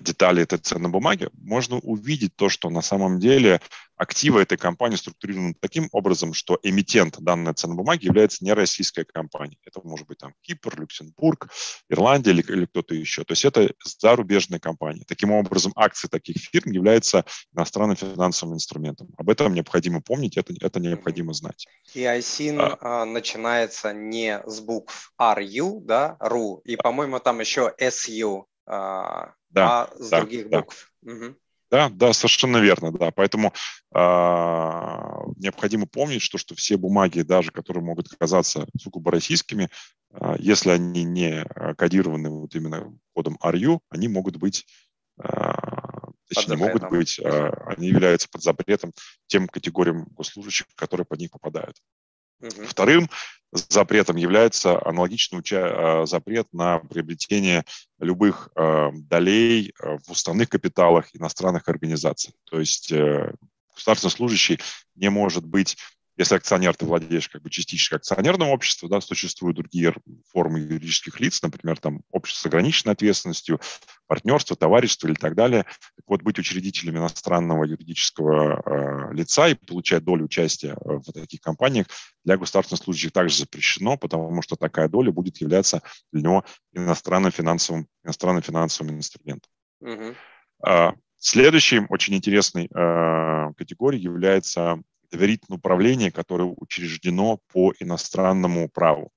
[0.00, 3.60] детали этой ценной бумаги, можно увидеть то, что на самом деле
[4.02, 9.56] активы этой компании структурированы таким образом, что эмитент данной ценной бумаги является не российская компания.
[9.64, 11.48] Это может быть там Кипр, Люксембург,
[11.88, 13.24] Ирландия или, или кто-то еще.
[13.24, 15.04] То есть это зарубежная компания.
[15.06, 19.08] Таким образом, акции таких фирм являются иностранным финансовым инструментом.
[19.16, 21.66] Об этом необходимо помнить, это, это необходимо знать.
[21.94, 27.72] И ISIN а, а, начинается не с букв RU, да, RU, и, по-моему, там еще
[27.78, 30.60] SU, а, да, а с да, других да.
[30.60, 30.92] букв.
[31.02, 31.36] Угу.
[31.70, 33.10] Да, да, совершенно верно, да.
[33.12, 33.54] Поэтому
[33.94, 33.98] э,
[35.38, 39.70] необходимо помнить, что, что все бумаги, даже которые могут казаться сугубо российскими,
[40.12, 41.44] э, если они не
[41.78, 44.66] кодированы вот именно кодом RU, они могут быть,
[45.22, 45.52] э,
[46.28, 48.92] точнее, могут быть, э, они являются под запретом
[49.26, 51.78] тем категориям госслужащих, которые под них попадают.
[52.40, 52.66] Угу.
[52.66, 53.08] Вторым
[53.52, 57.64] запретом является аналогичный уча- запрет на приобретение
[57.98, 62.34] любых э, долей э, в уставных капиталах иностранных организаций.
[62.50, 63.34] То есть э,
[63.74, 64.58] государственный служащий
[64.94, 65.76] не может быть
[66.16, 69.94] если акционер, ты владеешь как бы частично акционерным обществом, да, существуют другие
[70.30, 73.60] формы юридических лиц, например, там общество с ограниченной ответственностью,
[74.06, 75.64] партнерство, товарищество или так далее.
[75.96, 78.62] Так вот, быть учредителем иностранного юридического
[79.10, 81.86] э, лица и получать долю участия в таких компаниях
[82.24, 87.88] для государственных служащих также запрещено, потому что такая доля будет являться для него иностранным финансовым,
[88.04, 89.50] иностранным финансовым инструментом.
[89.80, 90.14] Угу.
[91.18, 99.12] Следующей очень интересной э, категорией является доверительное управление, которое учреждено по иностранному праву.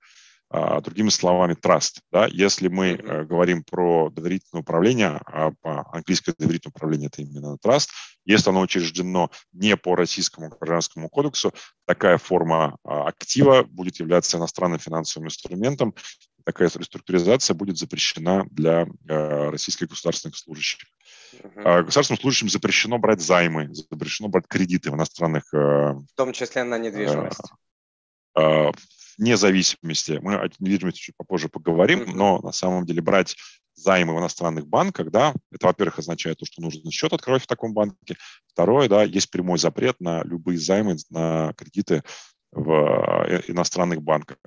[0.51, 2.01] А, другими словами, траст.
[2.11, 2.27] Да?
[2.27, 7.89] Если мы э, говорим про доверительное управление, а по-английски доверительное управление– это именно траст,
[8.25, 11.53] если оно учреждено не по российскому гражданскому кодексу,
[11.87, 15.95] такая форма а, актива будет являться иностранным финансовым инструментом,
[16.45, 20.87] такая реструктуризация будет запрещена для э, российских государственных служащих.
[21.33, 21.83] Uh-huh.
[21.83, 25.53] Государственным служащим запрещено брать займы, запрещено брать кредиты в иностранных...
[25.53, 27.41] Э, в том числе на недвижимость.
[28.37, 28.71] Э,
[29.17, 30.19] вне зависимости.
[30.21, 32.15] Мы о недвижимости чуть попозже поговорим, uh-huh.
[32.15, 33.35] но на самом деле брать
[33.73, 37.73] займы в иностранных банках, да, это, во-первых, означает то, что нужно счет открывать в таком
[37.73, 38.15] банке.
[38.47, 42.03] Второе, да, есть прямой запрет на любые займы, на кредиты
[42.51, 44.37] в иностранных банках.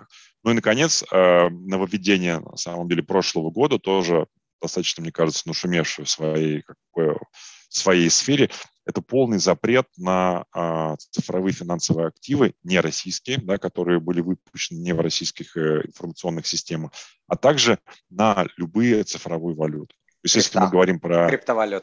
[0.45, 4.27] Ну и, наконец, нововведение, на самом деле, прошлого года тоже
[4.61, 8.51] достаточно, мне кажется, нашумевшую в своей, какой, в своей сфере,
[8.87, 14.95] это полный запрет на а, цифровые финансовые активы, не российские, да, которые были выпущены не
[14.95, 16.93] в российских э, информационных системах,
[17.27, 19.95] а также на любые цифровые валюты.
[19.95, 21.29] То есть, если мы говорим про,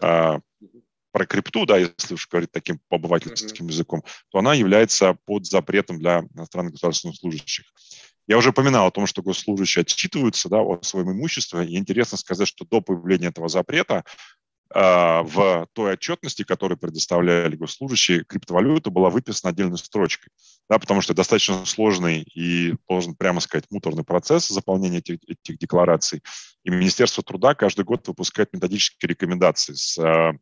[0.01, 0.39] а,
[1.15, 3.71] про крипту, да, если уж говорить таким обывательским mm-hmm.
[3.71, 7.63] языком, то она является под запретом для иностранных государственных служащих.
[8.28, 11.65] Я уже упоминал о том, что госслужащие отчитываются да, о своем имуществе.
[11.67, 14.04] И интересно сказать, что до появления этого запрета
[14.73, 20.34] э, в той отчетности, которую предоставляли госслужащие, криптовалюта была выписана отдельной строчкой.
[20.69, 26.21] Да, потому что достаточно сложный и, должен прямо сказать, муторный процесс заполнения этих, этих деклараций.
[26.65, 30.34] И Министерство труда каждый год выпускает методические рекомендации с э,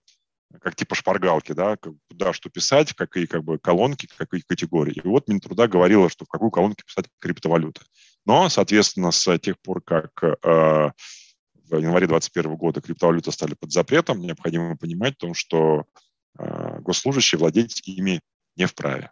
[0.62, 5.02] как типа шпаргалки, да, куда что писать, какие как бы колонки, какие категории.
[5.04, 7.82] И вот Минтруда говорила, что в какую колонку писать криптовалюты.
[8.26, 14.20] Но, соответственно, с тех пор, как э, в январе 2021 года криптовалюты стали под запретом,
[14.20, 15.86] необходимо понимать том, что
[16.38, 18.22] э, госслужащие владеть ими
[18.56, 19.12] не вправе.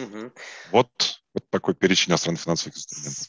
[0.00, 0.32] Угу.
[0.70, 0.90] Вот,
[1.34, 3.28] вот такой перечень иностранных финансовых инструментов.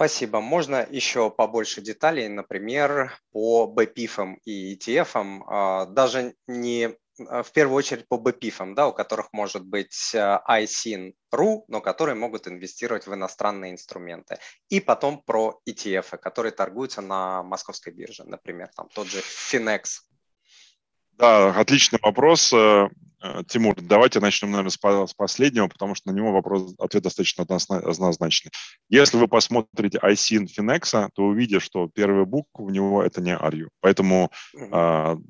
[0.00, 0.40] Спасибо.
[0.40, 6.96] Можно еще побольше деталей, например, по BPIF и ETF, а, даже не
[7.28, 12.14] а, в первую очередь по BPIF, да, у которых может быть а, ISIN.ru, но которые
[12.14, 14.38] могут инвестировать в иностранные инструменты.
[14.70, 20.00] И потом про ETF, которые торгуются на московской бирже, например, там тот же Finex.
[21.20, 22.50] Да, отличный вопрос.
[22.50, 22.88] Э,
[23.22, 24.70] э, Тимур, давайте начнем, наверное,
[25.06, 28.50] с последнего, потому что на него вопрос, ответ достаточно однозначный.
[28.88, 33.68] Если вы посмотрите ISIN Finex, то увидите, что первая буква у него это не ARU.
[33.80, 35.22] Поэтому mm-hmm.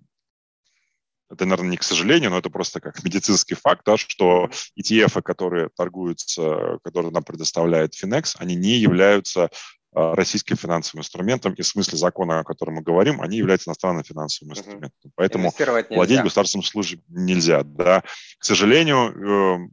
[1.29, 4.49] это, наверное, не к сожалению, но это просто как медицинский факт, да, что
[4.79, 9.51] ETF, которые торгуются, которые нам предоставляет Finex, они не являются а,
[9.93, 14.53] российским финансовым инструментом, и в смысле закона, о котором мы говорим, они являются иностранным финансовым
[14.53, 14.93] инструментом.
[15.05, 15.13] Угу.
[15.17, 15.53] Поэтому
[15.91, 17.65] владеть государственным службой нельзя.
[17.65, 18.03] Да.
[18.39, 19.71] К сожалению, эм,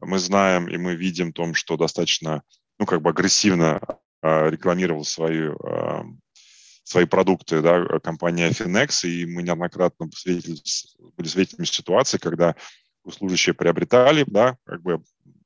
[0.00, 2.42] мы знаем и мы видим том, что достаточно
[2.78, 3.80] ну, как бы агрессивно
[4.22, 5.58] а, рекламировал свою,
[6.90, 12.56] свои продукты да, компания Finex, и мы неоднократно были свидетелями ситуации, когда
[13.08, 15.02] служащие приобретали, да, как бы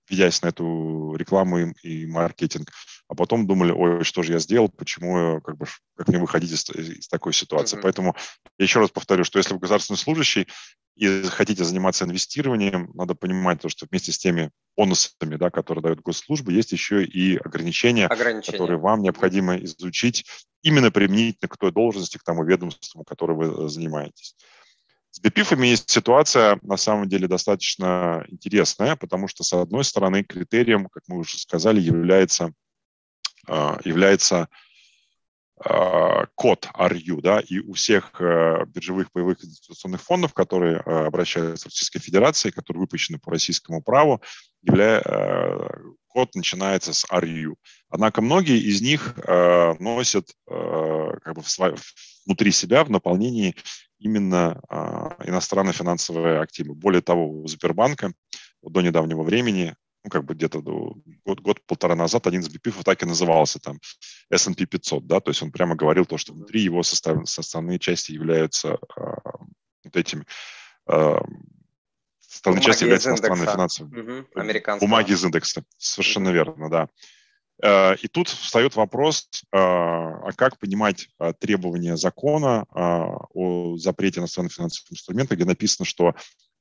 [0.09, 2.71] ведясь на эту рекламу и, и маркетинг,
[3.09, 6.69] а потом думали, ой, что же я сделал, почему, как бы, как мне выходить из,
[6.71, 7.77] из такой ситуации.
[7.77, 7.83] Mm-hmm.
[7.83, 8.17] Поэтому
[8.59, 10.49] я еще раз повторю, что если вы государственный служащий
[10.97, 16.01] и хотите заниматься инвестированием, надо понимать то, что вместе с теми бонусами, да, которые дают
[16.01, 20.25] госслужбы, есть еще и ограничения, ограничения, которые вам необходимо изучить
[20.63, 24.37] именно применительно к той должности, к тому ведомству, которым вы занимаетесь.
[25.11, 30.89] С бипифами есть ситуация, на самом деле, достаточно интересная, потому что, с одной стороны, критерием,
[30.89, 32.53] как мы уже сказали, является,
[33.85, 34.49] является
[35.57, 41.69] а, код RU, да, и у всех э, биржевых боевых инвестиционных фондов, которые э, обращаются
[41.69, 44.21] в Российской Федерации, которые выпущены по российскому праву,
[44.63, 45.01] явля...
[45.05, 45.69] Э,
[46.09, 47.55] код начинается с RU.
[47.89, 49.17] Однако многие из них
[49.81, 51.43] носят как бы
[52.25, 53.57] внутри себя в наполнении
[53.99, 56.77] именно а, иностранные финансовые активы.
[56.77, 58.13] Более того, у Сбербанка
[58.63, 59.75] до недавнего времени,
[60.05, 63.81] ну, как бы где-то год, год-полтора назад один из BPIF так и назывался там
[64.31, 68.13] S&P 500, да, то есть он прямо говорил то, что внутри его состав, составные части
[68.13, 69.17] являются а,
[69.83, 70.25] вот этими
[70.87, 71.21] а,
[72.21, 74.23] составные части являются иностранные финансовые.
[74.23, 76.89] Угу, Бумаги из индекса, совершенно верно, да.
[77.63, 84.53] Э, и тут встает вопрос, э, а как понимать э, требования закона о запрете иностранных
[84.53, 86.15] финансовых инструментов, где написано, что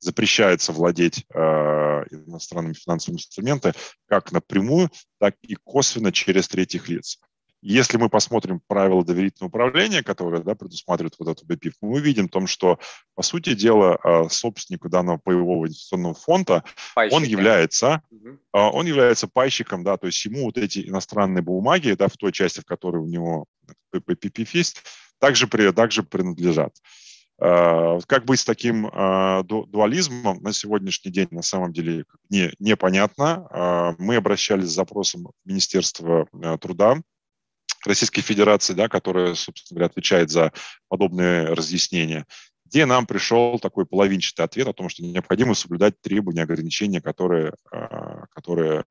[0.04, 3.74] запрещается владеть иностранными финансовыми инструментами
[4.08, 4.90] как напрямую,
[5.20, 7.20] так и косвенно через третьих лиц.
[7.66, 12.46] Если мы посмотрим правила доверительного управления, которые да, предусматривают вот эту БПИФ, мы увидим том,
[12.46, 12.78] что,
[13.16, 17.16] по сути дела, а, собственнику данного боевого инвестиционного фонда, Пайщики.
[17.16, 18.38] он является, угу.
[18.52, 22.60] он является пайщиком, да, то есть ему вот эти иностранные бумаги, да, в той части,
[22.60, 23.46] в которой у него
[23.94, 24.84] БПИФ есть,
[25.20, 26.76] также, также принадлежат.
[27.40, 28.90] А, как быть с таким
[29.48, 33.96] дуализмом на сегодняшний день на самом деле не, непонятно.
[33.98, 36.28] Мы обращались с запросом в Министерство
[36.62, 37.02] труда
[37.86, 40.54] Российской Федерации, да, которая, собственно говоря, отвечает за
[40.88, 42.26] подобные разъяснения,
[42.66, 47.54] где нам пришел такой половинчатый ответ о том, что необходимо соблюдать требования, ограничения, которые,
[48.32, 48.86] которые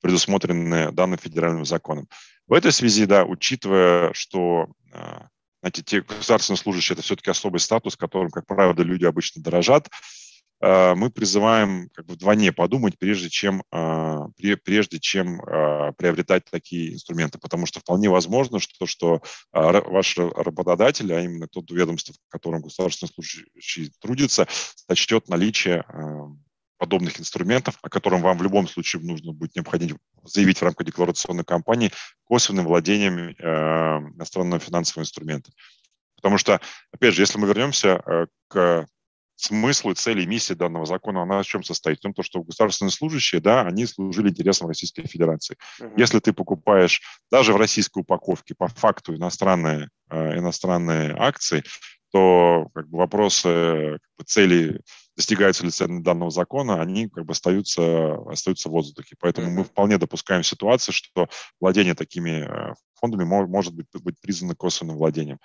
[0.00, 2.08] предусмотрены данным федеральным законом.
[2.46, 4.68] В этой связи, да, учитывая, что
[5.62, 9.88] знаете, те государственные служащие– это все-таки особый статус, которым, как правило, люди обычно дорожат,
[10.62, 14.18] Э, мы призываем как бы вдвойне подумать, прежде чем, э,
[14.64, 19.20] прежде чем э, приобретать такие инструменты, потому что вполне возможно, что, что
[19.52, 24.46] ваш работодатель, а именно тот ведомство, в котором государственный служащий трудится,
[24.86, 25.84] сочтет наличие
[26.82, 31.44] подобных инструментов, о котором вам в любом случае нужно будет необходимо заявить в рамках декларационной
[31.44, 31.92] кампании
[32.24, 33.30] косвенным владением
[34.16, 35.52] иностранного финансового инструмента.
[36.16, 36.60] Потому что,
[36.92, 38.02] опять же, если мы вернемся
[38.48, 38.88] к
[39.36, 41.98] смысл и цели и миссия данного закона, она в чем состоит?
[41.98, 45.56] В том, что государственные служащие, да, они служили интересам Российской Федерации.
[45.80, 45.92] Uh-huh.
[45.96, 51.62] Если ты покупаешь даже в российской упаковке по факту иностранные, э, иностранные акции,
[52.12, 54.80] то как бы, вопросы как бы, цели,
[55.16, 59.16] достигаются ли цели данного закона, они как бы остаются, остаются в воздухе.
[59.18, 61.28] Поэтому мы вполне допускаем ситуацию, что
[61.60, 65.38] владение такими э, фондами может быть, быть признано косвенным владением.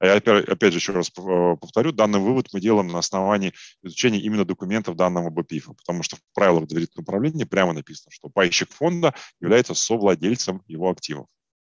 [0.00, 3.52] А я опять, опять же еще раз э, повторю, данный вывод мы делаем на основании
[3.82, 8.72] изучения именно документов данного БПИФа, потому что в правилах доверительного управления прямо написано, что пайщик
[8.72, 11.26] фонда является совладельцем его активов.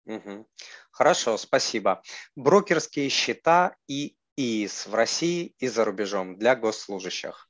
[0.05, 0.47] Угу.
[0.91, 2.01] Хорошо, спасибо.
[2.35, 7.49] Брокерские счета и ИИС в России и за рубежом для госслужащих.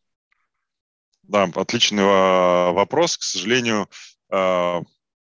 [1.21, 3.17] Да, отличный а, вопрос.
[3.17, 3.87] К сожалению,
[4.31, 4.81] а,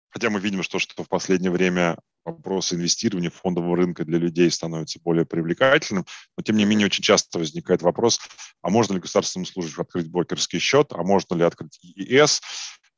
[0.09, 5.01] хотя мы видим, что, что в последнее время вопрос инвестирования фондового рынка для людей становится
[5.01, 6.05] более привлекательным,
[6.37, 8.21] но тем не менее очень часто возникает вопрос,
[8.61, 12.27] а можно ли государственному служащему открыть брокерский счет, а можно ли открыть Э,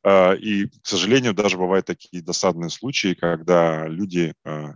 [0.06, 4.34] и, к сожалению, даже бывают такие досадные случаи, когда люди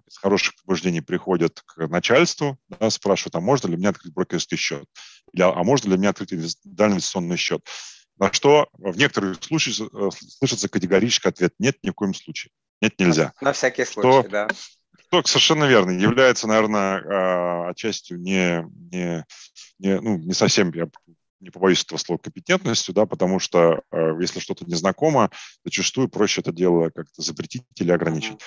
[0.08, 4.86] из хороших побуждений приходят к начальству, да, спрашивают, а можно ли мне открыть брокерский счет?
[5.34, 7.62] Или, а можно ли мне открыть индивидуальный инвестиционный счет?
[8.20, 9.90] На что в некоторых случаях
[10.40, 12.52] слышится категорический ответ «нет, ни в коем случае».
[12.82, 13.34] Нет, нельзя.
[13.42, 14.48] На всякий случай, что, да.
[15.08, 15.92] Что совершенно верно.
[15.92, 19.26] Является, наверное, а, отчасти не, не,
[19.80, 20.88] не, ну, не совсем, я
[21.40, 25.30] не побоюсь этого слова, компетентностью, да, потому что э, если что-то незнакомо,
[25.64, 28.40] зачастую проще это дело как-то запретить или ограничить.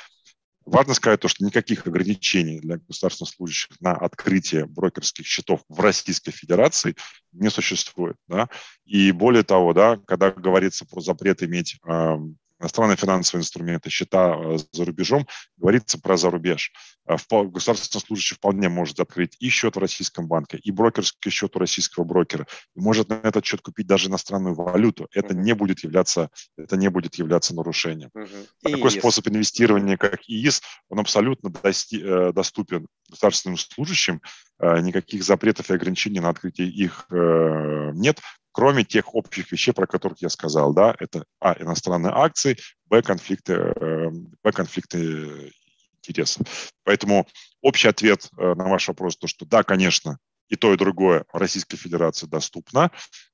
[0.66, 6.32] Важно сказать то, что никаких ограничений для государственных служащих на открытие брокерских счетов в Российской
[6.32, 6.97] Федерации
[7.32, 8.16] не существует.
[8.28, 8.49] Да?
[8.84, 12.16] И более того, да, когда говорится про запрет иметь э,
[12.61, 16.73] иностранные финансовые инструменты, счета э, за рубежом, говорится про зарубеж.
[17.07, 21.59] А государственный служащий вполне может открыть и счет в российском банке, и брокерский счет у
[21.59, 22.47] российского брокера,
[22.77, 25.09] и может на этот счет купить даже иностранную валюту.
[25.13, 28.11] Это не будет являться, это не будет являться нарушением.
[28.15, 28.47] Uh-huh.
[28.63, 34.21] Такой способ инвестирования, как ИИС, он абсолютно дости, э, доступен государственным служащим.
[34.61, 38.21] Э, никаких запретов и ограничений на открытие их нет
[38.53, 43.53] кроме тех общих вещей, про которых я сказал, да, это, а, иностранные акции, б, конфликты,
[43.55, 45.53] э, б, конфликты
[45.98, 46.46] интересов.
[46.84, 47.26] Поэтому
[47.61, 51.76] общий ответ э, на ваш вопрос, то, что да, конечно, и то, и другое Российской
[51.76, 52.90] Федерации доступно,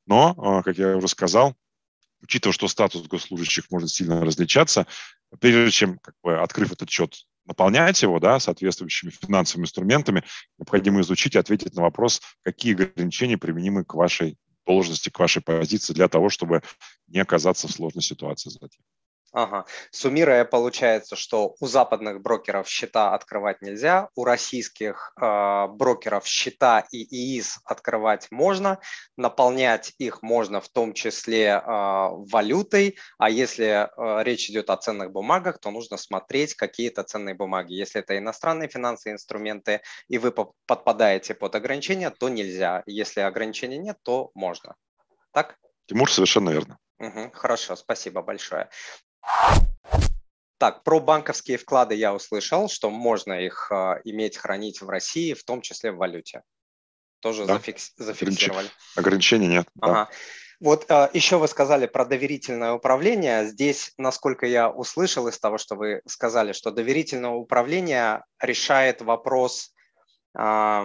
[0.07, 1.55] но, э, как я уже сказал,
[2.23, 4.87] учитывая, что статус госслужащих может сильно различаться,
[5.41, 7.15] прежде чем, как бы, открыв этот счет,
[7.47, 10.25] наполнять его да, соответствующими финансовыми инструментами,
[10.59, 14.37] необходимо изучить и ответить на вопрос, какие ограничения применимы к вашей
[14.67, 16.63] должности, к вашей позиции для того, чтобы
[17.07, 18.83] не оказаться в сложной ситуации затем.
[19.37, 19.67] Ага.
[19.91, 27.05] Суммируя, получается, что у западных брокеров счета открывать нельзя, у российских э, брокеров счета и
[27.05, 28.79] ИИС открывать можно,
[29.19, 35.13] наполнять их можно в том числе э, валютой, а если э, речь идет о ценных
[35.13, 37.75] бумагах, то нужно смотреть какие-то ценные бумаги.
[37.75, 42.83] Если это иностранные финансовые инструменты, и вы подпадаете под ограничения, то нельзя.
[42.87, 44.77] Если ограничений нет, то можно.
[45.33, 45.59] Так?
[45.85, 46.79] Тимур, совершенно верно.
[46.99, 48.71] Угу, хорошо, спасибо большое.
[50.59, 55.45] Так, про банковские вклады я услышал, что можно их э, иметь, хранить в России, в
[55.45, 56.43] том числе в валюте.
[57.21, 57.55] Тоже да.
[57.55, 58.69] зафикс, зафиксировали.
[58.97, 59.69] Ограничений нет.
[59.81, 59.93] Ага.
[59.93, 60.09] Да.
[60.61, 63.47] Вот э, еще вы сказали про доверительное управление.
[63.47, 69.75] Здесь, насколько я услышал из того, что вы сказали, что доверительное управление решает вопрос
[70.39, 70.85] э,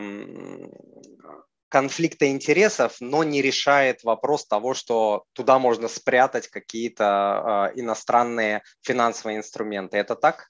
[1.72, 9.38] конфликта интересов, но не решает вопрос того, что туда можно спрятать какие-то э, иностранные финансовые
[9.38, 9.98] инструменты.
[9.98, 10.50] Это так?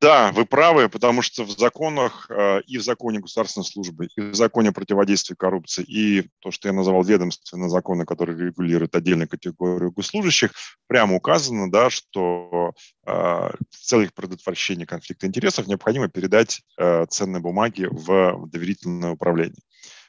[0.00, 4.34] Да, вы правы, потому что в законах э, и в законе государственной службы, и в
[4.34, 10.52] законе противодействия коррупции, и то, что я назвал ведомственные законы, которые регулируют отдельную категорию госслужащих,
[10.86, 12.74] прямо указано, да, что
[13.06, 19.62] э, в целях предотвращения конфликта интересов необходимо передать э, ценные бумаги в доверительное управление.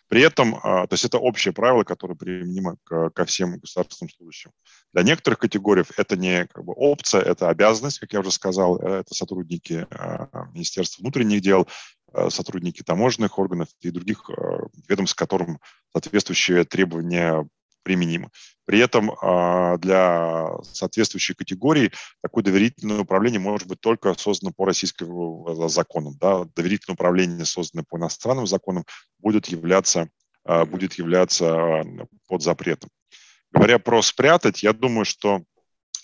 [0.09, 4.51] При этом, а, то есть это общее правило, которое применимо ко всем государственным служащим.
[4.91, 9.13] Для некоторых категорий это не как бы опция, это обязанность, как я уже сказал, это
[9.13, 11.67] сотрудники а, Министерства внутренних дел,
[12.11, 14.29] а, сотрудники таможенных органов и других
[14.87, 15.59] ведомств, которым
[15.93, 17.47] соответствующие требования
[17.83, 18.29] применимы.
[18.65, 25.47] При этом а, для соответствующей категории такое доверительное управление может быть только создано по российским
[25.47, 26.15] э, законам.
[26.19, 26.45] Да?
[26.55, 28.85] Доверительное управление, созданное по иностранным законам,
[29.17, 30.09] будет являться,
[30.45, 31.83] а, будет являться
[32.27, 32.89] под запретом.
[33.51, 35.41] Говоря про спрятать, я думаю, что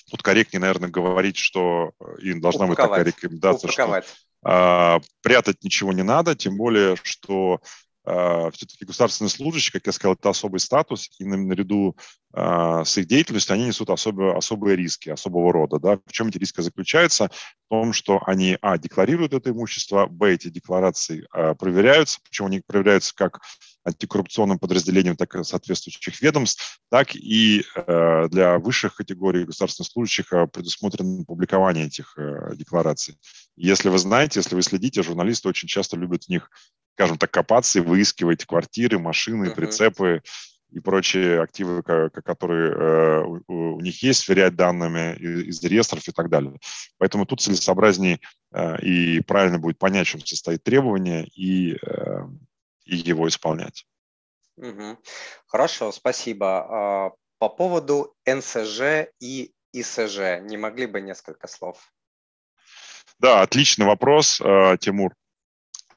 [0.09, 3.05] тут корректнее, наверное, говорить, что э, и должна Упаковать.
[3.05, 4.05] быть такая рекомендация, Упаковать.
[4.05, 7.59] что а, прятать ничего не надо, тем более, что а,
[8.06, 11.95] все-таки государственные служащие, как я сказал, это особый статус, и наряду
[12.38, 15.80] а, с их деятельностью они несут особые, особые риски, особого рода.
[15.80, 15.99] Да?
[16.06, 17.32] В чем эти риски заключаются?
[17.68, 22.62] В том, что они, а, декларируют это имущество, б, эти декларации а, проверяются, причем они
[22.66, 23.39] проверяются как
[23.86, 31.24] антикоррупционным подразделением так и соответствующих ведомств, так и э, для высших категорий государственных служащих предусмотрено
[31.24, 33.20] публикование этих э, деклараций.
[33.56, 36.49] Если вы знаете, если вы следите, журналисты очень часто любят в них
[36.96, 39.56] скажем так, копаться и выискивать квартиры, машины, uh-huh.
[39.56, 40.24] прицепы
[40.72, 46.58] и прочие активы, которые э, у них есть, сверять данными из реестров и так далее.
[46.98, 48.22] Поэтому тут целесообразнее
[48.54, 52.22] э, и правильно будет понять, в чем состоит требование и, э,
[52.86, 53.86] и его исполнять.
[54.56, 54.98] Угу.
[55.48, 56.48] Хорошо, спасибо.
[56.48, 61.91] А, по поводу НСЖ и ИСЖ, не могли бы несколько слов?
[63.20, 64.38] Да, отличный вопрос,
[64.80, 65.14] Тимур.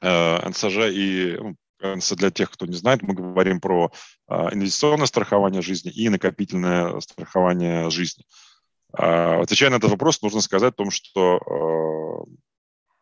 [0.01, 1.37] Э, НСЖ и
[1.81, 3.91] ну, для тех, кто не знает, мы говорим про
[4.27, 8.25] инвестиционное страхование жизни и накопительное страхование жизни.
[8.91, 12.25] Отвечая на этот вопрос, нужно сказать о том, что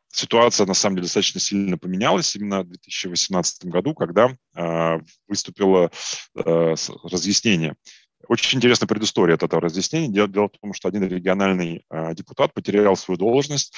[0.10, 4.30] ситуация на самом деле достаточно сильно поменялась именно в 2018 году, когда
[5.28, 5.90] выступило
[6.36, 7.76] разъяснение.
[8.28, 10.28] Очень интересная предыстория от этого разъяснения.
[10.28, 11.84] Дело в том, что один региональный
[12.14, 13.74] депутат потерял свою должность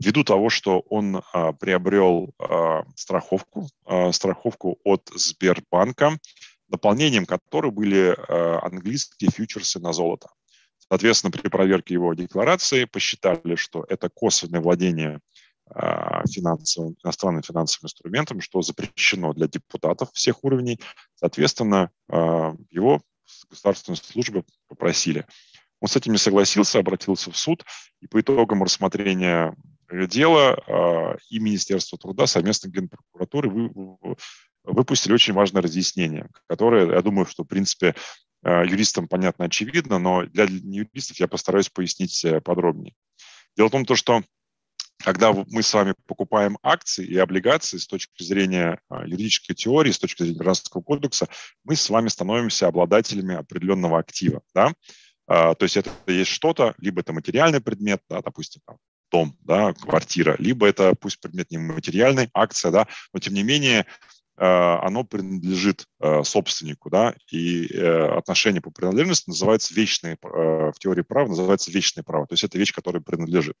[0.00, 6.18] ввиду того, что он а, приобрел а, страховку, а, страховку от Сбербанка,
[6.68, 10.28] дополнением которой были а, английские фьючерсы на золото.
[10.78, 15.20] Соответственно, при проверке его декларации посчитали, что это косвенное владение
[15.72, 20.80] а, финансовым, иностранным финансовым инструментом, что запрещено для депутатов всех уровней.
[21.14, 23.02] Соответственно, а, его
[23.48, 25.26] государственные службы попросили.
[25.80, 27.64] Он с этим не согласился, обратился в суд,
[28.00, 29.54] и по итогам рассмотрения
[29.90, 33.70] дела а, и Министерство труда совместно с Генпрокуратурой
[34.64, 37.94] выпустили очень важное разъяснение, которое, я думаю, что, в принципе,
[38.42, 42.94] а, юристам понятно, очевидно, но для юристов я постараюсь пояснить э, подробнее.
[43.56, 44.22] Дело в том, что
[44.98, 49.98] когда мы с вами покупаем акции и облигации с точки зрения а, юридической теории, с
[49.98, 51.26] точки зрения Гражданского кодекса,
[51.64, 54.42] мы с вами становимся обладателями определенного актива.
[54.54, 54.72] Да?
[55.26, 58.78] То есть это есть что-то, либо это материальный предмет, да, допустим, там,
[59.10, 63.80] дом, да, квартира, либо это пусть предмет не материальный, акция, да, но тем не менее
[63.80, 71.02] э, оно принадлежит э, собственнику, да, и э, отношение по принадлежности называется вечное, в теории
[71.02, 73.56] права называется вечное право, то есть это вещь, которая принадлежит.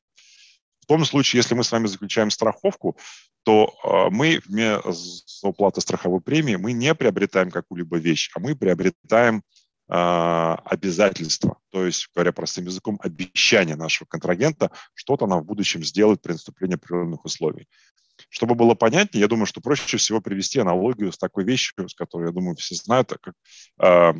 [0.82, 2.96] В том случае, если мы с вами заключаем страховку,
[3.44, 9.42] то мы вместо уплаты страховой премии мы не приобретаем какую-либо вещь, а мы приобретаем
[9.92, 16.32] обязательства, то есть, говоря простым языком, обещание нашего контрагента что-то нам в будущем сделать при
[16.32, 17.66] наступлении определенных условий.
[18.28, 22.26] Чтобы было понятнее, я думаю, что проще всего привести аналогию с такой вещью, с которой,
[22.26, 23.34] я думаю, все знают, как
[23.80, 24.12] э,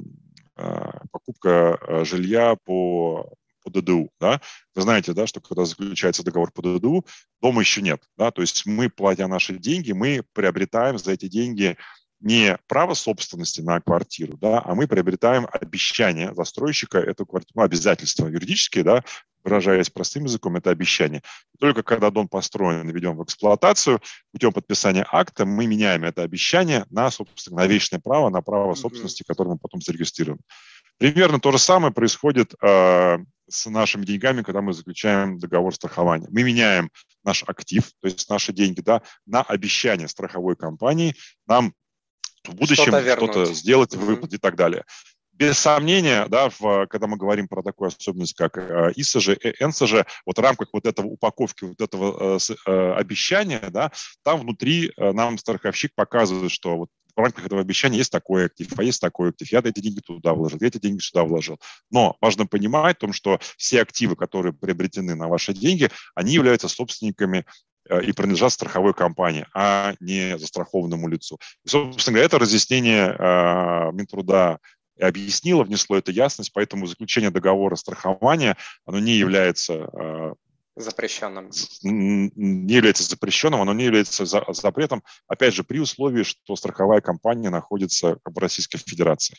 [0.57, 4.11] э, покупка жилья по, по ДДУ.
[4.21, 4.41] Да?
[4.75, 7.07] Вы знаете, да, что когда заключается договор по ДДУ,
[7.41, 8.03] дома еще нет.
[8.17, 8.31] Да?
[8.31, 11.77] То есть мы, платя наши деньги, мы приобретаем за эти деньги
[12.21, 18.27] не право собственности на квартиру, да, а мы приобретаем обещание застройщика эту квартиру, ну, обязательства
[18.27, 19.05] юридические, да,
[19.43, 21.23] выражаясь простым языком, это обещание.
[21.59, 24.01] только когда дом построен и ведем в эксплуатацию,
[24.33, 29.25] путем подписания акта мы меняем это обещание на, собственно, на вечное право, на право собственности,
[29.27, 30.39] которое мы потом зарегистрируем.
[30.99, 33.19] Примерно то же самое происходит э,
[33.49, 36.29] с нашими деньгами, когда мы заключаем договор страхования.
[36.31, 36.91] Мы меняем
[37.25, 41.15] наш актив, то есть наши деньги, да, на обещание страховой компании
[41.47, 41.75] нам
[42.45, 44.85] в будущем что-то, что сделать, выплатить и так далее.
[45.33, 50.05] Без сомнения, да, в, когда мы говорим про такую особенность, как э, ИСЖ, э, НСЖ,
[50.27, 53.91] вот в рамках вот этого упаковки, вот этого э, э, обещания, да,
[54.23, 58.69] там внутри э, нам страховщик показывает, что вот в рамках этого обещания есть такой актив,
[58.77, 59.51] а есть такой актив.
[59.51, 61.59] Я эти деньги туда вложил, я эти деньги сюда вложил.
[61.91, 66.69] Но важно понимать о том, что все активы, которые приобретены на ваши деньги, они являются
[66.69, 67.47] собственниками
[67.99, 71.39] и принадлежат страховой компании, а не застрахованному лицу.
[71.65, 74.59] И, собственно говоря, это разъяснение э, Минтруда
[75.01, 80.35] объяснило, внесло эту ясность, поэтому заключение договора страхования, оно не является э,
[80.77, 81.51] запрещенным.
[81.83, 87.51] Не является запрещенным, оно не является за, запретом, опять же, при условии, что страховая компания
[87.51, 89.37] находится в Российской Федерации.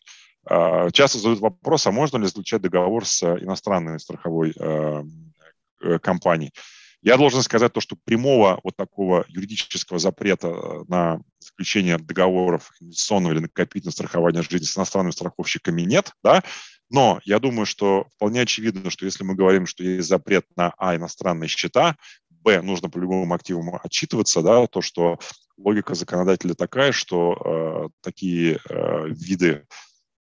[0.49, 5.03] Э, часто задают вопрос, а можно ли заключать договор с иностранной страховой э,
[5.83, 6.53] э компанией?
[7.01, 13.33] Я должен сказать то, что прямого вот такого юридического запрета э, на заключение договоров инвестиционного
[13.33, 16.43] или накопительного страхования жизни с иностранными страховщиками нет, да,
[16.91, 20.95] но я думаю, что вполне очевидно, что если мы говорим, что есть запрет на А,
[20.95, 21.95] иностранные счета,
[22.29, 25.19] Б, нужно по любому активам отчитываться, да, то, что
[25.57, 29.65] логика законодателя такая, что э, такие э, виды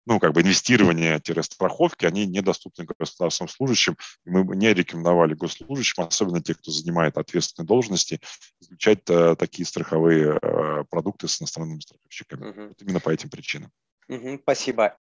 [0.07, 3.97] ну, как бы инвестирование-страховки, они недоступны государственным служащим.
[4.25, 8.21] И мы не рекомендовали госслужащим, особенно тех, кто занимает ответственные должности,
[8.61, 12.51] изучать э, такие страховые э, продукты с иностранными страховщиками.
[12.51, 12.69] Угу.
[12.69, 13.71] Вот именно по этим причинам.
[14.09, 14.97] Угу, спасибо.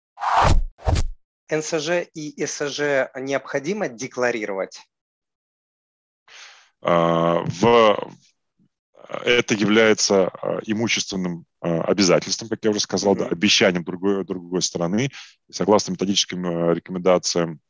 [1.51, 4.80] НСЖ и СЖ необходимо декларировать?
[6.82, 8.14] А, в
[9.24, 15.11] это является а, имущественным а, обязательством, как я уже сказал, да, обещанием другой, другой стороны.
[15.48, 17.61] И согласно методическим а, рекомендациям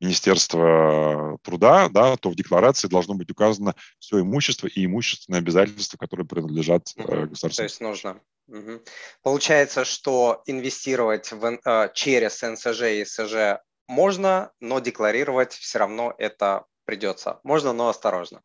[0.00, 6.26] Министерства труда, да, то в декларации должно быть указано все имущество и имущественные обязательства, которые
[6.26, 7.26] принадлежат угу.
[7.26, 7.56] государству.
[7.56, 8.20] То есть нужно.
[8.46, 8.82] Угу.
[9.22, 17.40] Получается, что инвестировать в, через НСЖ и СЖ можно, но декларировать все равно это придется.
[17.42, 18.42] Можно, но осторожно.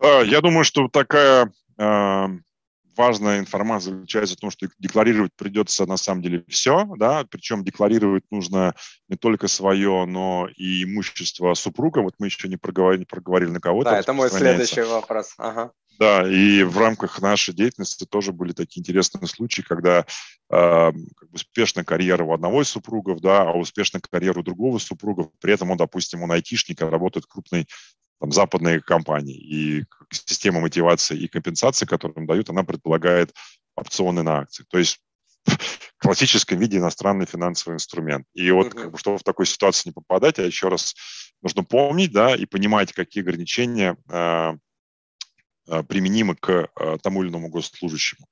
[0.00, 1.52] Я думаю, что такая
[2.96, 8.24] важная информация заключается в том, что декларировать придется на самом деле все, да, причем декларировать
[8.30, 8.74] нужно
[9.08, 12.00] не только свое, но и имущество супруга.
[12.00, 13.90] Вот мы еще не проговорили, не проговорили на кого-то.
[13.90, 15.34] Да, это мой следующий вопрос.
[15.38, 15.72] Ага.
[15.98, 20.04] Да, и в рамках нашей деятельности тоже были такие интересные случаи, когда э,
[20.48, 25.28] как бы успешная карьера у одного из супругов, да, а успешная карьера у другого супруга,
[25.40, 27.68] при этом он, допустим, он айтишник, а работает в крупной
[28.22, 29.36] там, западные компании.
[29.36, 33.34] И система мотивации и компенсации, которую им дают, она предполагает
[33.74, 34.64] опционы на акции.
[34.70, 35.00] То есть
[35.44, 35.58] в
[35.98, 38.24] классическом виде иностранный финансовый инструмент.
[38.32, 40.94] И вот как бы, чтобы в такой ситуации не попадать, а еще раз
[41.42, 44.52] нужно помнить, да, и понимать, какие ограничения э,
[45.66, 48.24] э, применимы к э, тому или иному госслужащему.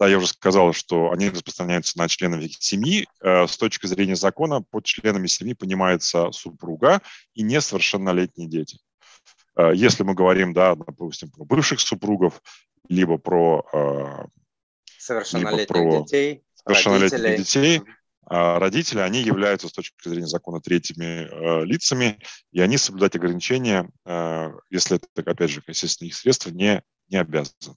[0.00, 3.06] Да, я уже сказал, что они распространяются на членов семьи.
[3.20, 7.02] Э, с точки зрения закона под членами семьи понимается супруга
[7.34, 8.78] и несовершеннолетние дети.
[9.56, 12.42] Э, если мы говорим, да, допустим, про бывших супругов,
[12.88, 14.26] либо про э,
[14.98, 17.36] совершеннолетних либо про детей, совершеннолетних родителей.
[17.78, 17.82] детей,
[18.26, 22.18] а родители, они являются с точки зрения закона третьими э, лицами,
[22.52, 27.76] и они соблюдать ограничения, э, если это, опять же, естественно, их средства, не, не обязаны.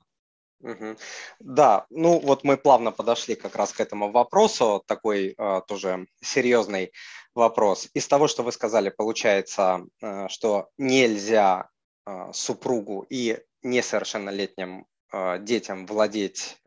[0.62, 0.98] Угу.
[1.40, 6.94] Да, ну вот мы плавно подошли как раз к этому вопросу, такой э, тоже серьезный
[7.38, 7.88] вопрос.
[7.94, 11.70] Из того, что вы сказали, получается, э, что нельзя
[12.06, 16.58] э, супругу и несовершеннолетним э, детям владеть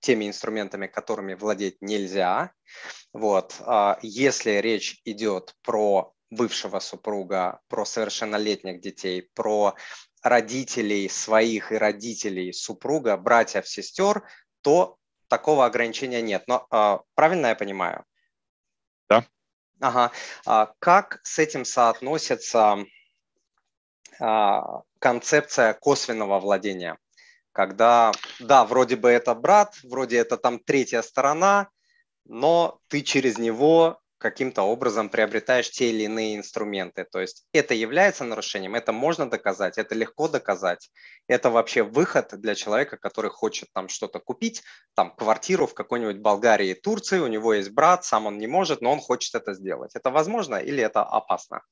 [0.00, 2.52] теми инструментами, которыми владеть нельзя.
[3.12, 3.56] Вот.
[3.60, 9.74] Э, если речь идет про бывшего супруга, про совершеннолетних детей, про
[10.22, 14.28] родителей своих и родителей супруга, братьев, сестер,
[14.62, 14.96] то
[15.28, 16.44] такого ограничения нет.
[16.46, 16.66] Но
[17.14, 18.04] правильно я понимаю?
[19.08, 19.24] Да.
[19.80, 20.10] Ага.
[20.44, 22.84] А как с этим соотносится
[24.20, 24.60] э,
[24.98, 26.98] концепция косвенного владения?
[27.52, 31.68] Когда, да, вроде бы это брат, вроде это там третья сторона,
[32.24, 37.04] но ты через него каким-то образом приобретаешь те или иные инструменты.
[37.10, 40.90] То есть это является нарушением, это можно доказать, это легко доказать.
[41.28, 44.62] Это вообще выход для человека, который хочет там что-то купить,
[44.94, 48.92] там квартиру в какой-нибудь Болгарии, Турции, у него есть брат, сам он не может, но
[48.92, 49.94] он хочет это сделать.
[49.94, 51.62] Это возможно или это опасно?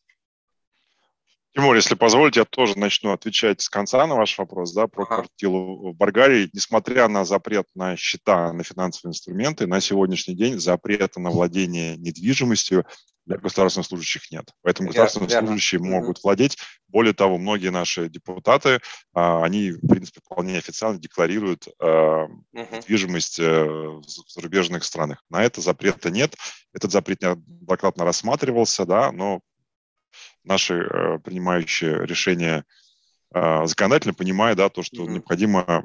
[1.56, 5.14] Тимур, если позволите, я тоже начну отвечать с конца на ваш вопрос да, про ага.
[5.14, 6.50] квартиру в Болгарии.
[6.52, 12.84] Несмотря на запрет на счета, на финансовые инструменты, на сегодняшний день запрета на владение недвижимостью
[13.24, 14.50] для государственных служащих нет.
[14.60, 15.48] Поэтому государственные Верно.
[15.48, 16.58] служащие могут владеть.
[16.88, 18.80] Более того, многие наши депутаты,
[19.14, 25.24] а, они, в принципе, вполне официально декларируют а, недвижимость э, в зарубежных странах.
[25.30, 26.36] На это запрета нет.
[26.74, 29.40] Этот запрет неоднократно рассматривался, да, но
[30.46, 32.64] наши э, принимающие решения
[33.34, 35.10] э, законодательно, понимая, да, то, что mm-hmm.
[35.10, 35.84] необходимо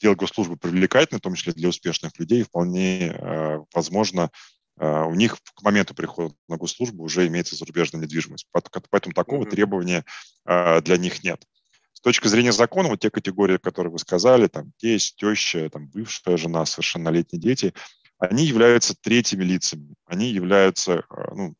[0.00, 4.30] делать госслужбу привлекательной, в том числе для успешных людей, вполне э, возможно,
[4.78, 8.48] э, у них к моменту прихода на госслужбу уже имеется зарубежная недвижимость.
[8.90, 9.50] Поэтому такого mm-hmm.
[9.50, 10.04] требования
[10.46, 11.44] э, для них нет.
[11.92, 16.36] С точки зрения закона, вот те категории, которые вы сказали, там, тесть, теща, там, бывшая
[16.36, 17.72] жена, совершеннолетние дети,
[18.18, 19.94] они являются третьими лицами.
[20.06, 21.54] Они являются, э, ну,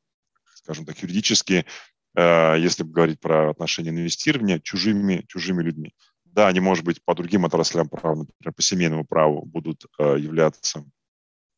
[0.56, 5.94] скажем так, юридически Э, если говорить про отношения инвестирования, чужими, чужими людьми.
[6.32, 10.84] Да, они, может быть, по другим отраслям права, например, по семейному праву будут э, являться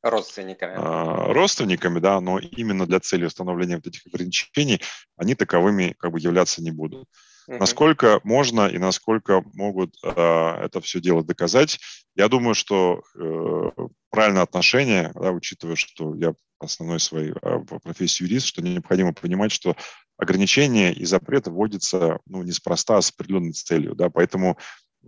[0.03, 0.75] родственниками.
[0.77, 4.81] Э, родственниками, да, но именно для цели установления вот этих ограничений
[5.17, 7.09] они таковыми как бы являться не будут.
[7.47, 7.59] Угу.
[7.59, 11.79] Насколько можно и насколько могут э, это все дело доказать,
[12.17, 13.71] я думаю, что э,
[14.15, 19.77] правильное отношение, да, учитывая, что я основной своей э, профессии юрист, что необходимо понимать, что
[20.17, 23.97] ограничения и запреты вводятся ну, неспроста, а с определенной целью.
[23.97, 24.57] Да, поэтому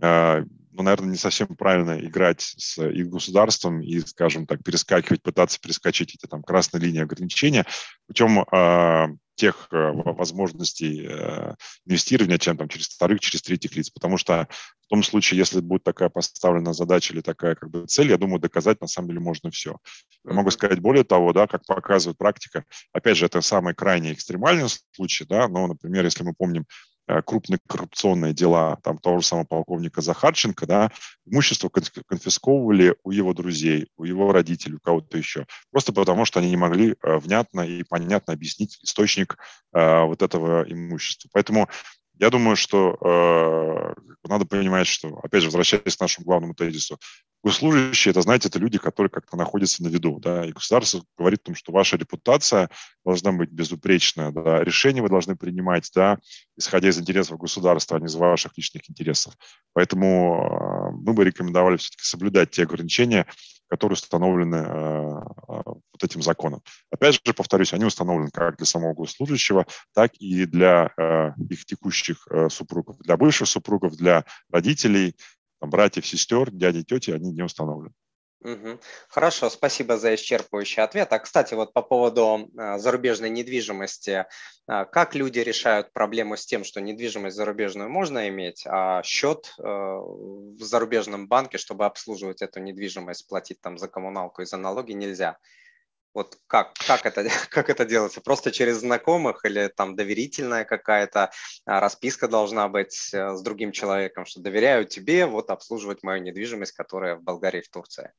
[0.01, 0.43] э,
[0.73, 6.15] ну, наверное, не совсем правильно играть с и государством и, скажем так, перескакивать, пытаться перескочить
[6.15, 7.65] эти там красные линии ограничения
[8.07, 9.07] путем э,
[9.37, 11.53] тех э, возможностей э,
[11.85, 13.89] инвестирования, чем там через вторых, через третьих лиц.
[13.89, 14.47] Потому что
[14.81, 18.39] в том случае, если будет такая поставлена задача или такая как бы цель, я думаю,
[18.39, 19.77] доказать на самом деле можно все.
[20.25, 24.67] Я могу сказать более того, да, как показывает практика, опять же, это самый крайний экстремальный
[24.93, 26.65] случай, да, но, например, если мы помним
[27.25, 30.91] крупные коррупционные дела там, того же самого полковника Захарченко, да,
[31.25, 36.49] имущество конфисковывали у его друзей, у его родителей, у кого-то еще, просто потому что они
[36.49, 39.37] не могли э, внятно и понятно объяснить источник
[39.73, 41.29] э, вот этого имущества.
[41.33, 41.69] Поэтому
[42.19, 43.93] я думаю, что э,
[44.27, 46.97] надо понимать, что, опять же, возвращаясь к нашему главному тезису,
[47.43, 51.45] Госслужащие, это, знаете, это люди, которые как-то находятся на виду, да, и государство говорит о
[51.45, 52.69] том, что ваша репутация
[53.05, 56.17] должна быть безупречная, да, решения вы должны принимать, да,
[56.57, 59.33] исходя из интересов государства, а не из ваших личных интересов.
[59.73, 63.27] Поэтому э, мы бы рекомендовали все-таки соблюдать те ограничения,
[63.69, 65.11] которые установлены э,
[65.47, 66.61] вот этим законом.
[66.89, 72.27] Опять же, повторюсь, они установлены как для самого госслужащего, так и для э, их текущих
[72.29, 75.15] э, супругов, для бывших супругов, для родителей,
[75.59, 77.93] там, братьев, сестер, дяди, тети, они не установлены.
[79.09, 81.11] Хорошо, спасибо за исчерпывающий ответ.
[81.11, 84.25] А, кстати, вот по поводу э, зарубежной недвижимости,
[84.69, 89.63] э, как люди решают проблему с тем, что недвижимость зарубежную можно иметь, а счет э,
[89.63, 95.37] в зарубежном банке, чтобы обслуживать эту недвижимость, платить там за коммуналку и за налоги нельзя?
[96.17, 98.21] Вот как, как, это, как это делается?
[98.21, 101.29] Просто через знакомых или там доверительная какая-то
[101.65, 106.71] а, расписка должна быть э, с другим человеком, что доверяю тебе вот обслуживать мою недвижимость,
[106.71, 108.13] которая в Болгарии, в Турции?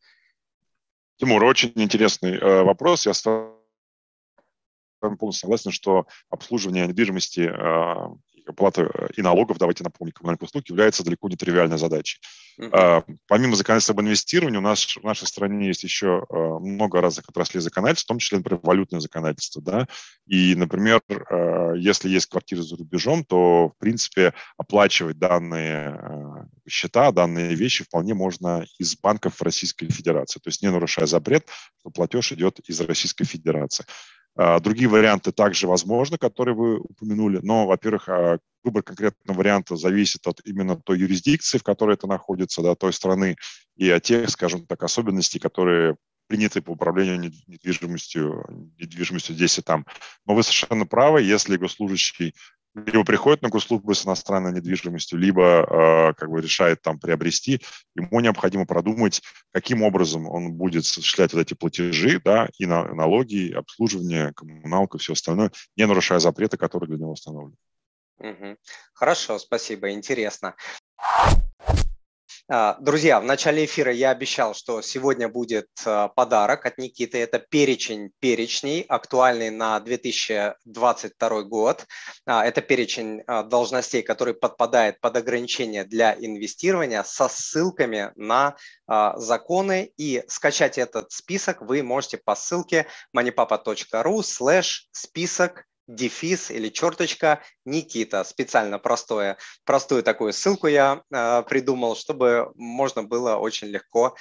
[1.16, 3.05] Тимур, очень интересный э, вопрос.
[3.05, 10.12] Я с вами полностью согласен, что обслуживание недвижимости э, оплата э, и налогов, давайте напомним,
[10.12, 12.20] коммунальных услуг, является далеко не тривиальной задачей.
[12.61, 13.05] Uh-huh.
[13.28, 17.61] Помимо законодательства об инвестировании, у нас в нашей стране есть еще э, много разных отраслей
[17.61, 19.62] законодательства, в том числе, например, валютное законодательство.
[19.62, 19.86] Да?
[20.26, 27.55] И, например, э, если есть квартиры за рубежом, то, в принципе, оплачивать данные счета, данные
[27.55, 30.40] вещи вполне можно из банков Российской Федерации.
[30.40, 31.46] То есть не нарушая запрет,
[31.80, 33.84] что платеж идет из Российской Федерации.
[34.41, 40.24] А, другие варианты также возможны, которые вы упомянули, но, во-первых, а, выбор конкретного варианта зависит
[40.28, 43.36] от именно той юрисдикции, в которой это находится, да, той страны,
[43.76, 45.97] и от тех, скажем так, особенностей, которые
[46.28, 48.45] приняты по управлению недвижимостью,
[48.78, 49.84] недвижимостью здесь и там.
[50.24, 52.34] Но вы совершенно правы, если госслужащий
[52.75, 57.61] либо приходит на госслужбу с иностранной недвижимостью, либо э, как бы решает там приобрести,
[57.95, 63.49] ему необходимо продумать, каким образом он будет осуществлять вот эти платежи, да, и на, налоги,
[63.49, 67.57] и обслуживание, коммуналка, все остальное, не нарушая запреты, которые для него установлены.
[68.93, 70.55] Хорошо, спасибо, интересно.
[72.51, 77.18] А, друзья, в начале эфира я обещал, что сегодня будет а, подарок от Никиты.
[77.18, 81.84] Это перечень перечней, актуальный на 2022 год.
[82.24, 89.92] А, это перечень должностей, который подпадает под ограничения для инвестирования со ссылками на законы.
[89.99, 98.25] И скачать этот список вы можете по ссылке moneypapa.ru slash список дефис или черточка Никита.
[98.25, 104.16] Специально простое, простую такую ссылку я э, придумал, чтобы можно было очень легко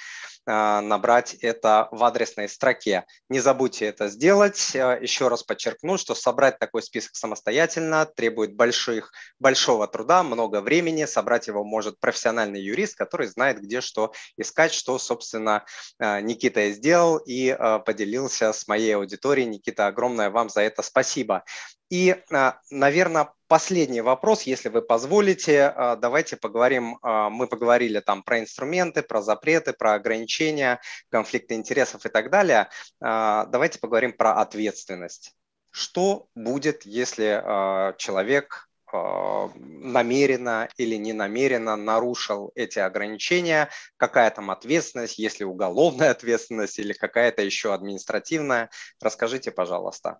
[0.46, 3.04] э, набрать это в адресной строке.
[3.28, 4.74] Не забудьте это сделать.
[4.74, 11.06] Э, еще раз подчеркну, что собрать такой список самостоятельно требует больших, большого труда, много времени.
[11.06, 15.64] Собрать его может профессиональный юрист, который знает, где что искать, что, собственно,
[15.98, 19.48] э, Никита и сделал и э, поделился с моей аудиторией.
[19.48, 21.44] Никита, огромное вам за это спасибо.
[21.90, 28.22] И, а, наверное, последний вопрос, если вы позволите, а, давайте поговорим, а, мы поговорили там
[28.22, 30.80] про инструменты, про запреты, про ограничения,
[31.10, 32.68] конфликты интересов и так далее.
[33.00, 35.34] Давайте поговорим про ответственность.
[35.70, 45.44] Что будет, если человек намеренно или не намеренно нарушил эти ограничения, какая там ответственность, если
[45.44, 48.70] уголовная ответственность или какая-то еще административная.
[49.00, 50.18] Расскажите, пожалуйста.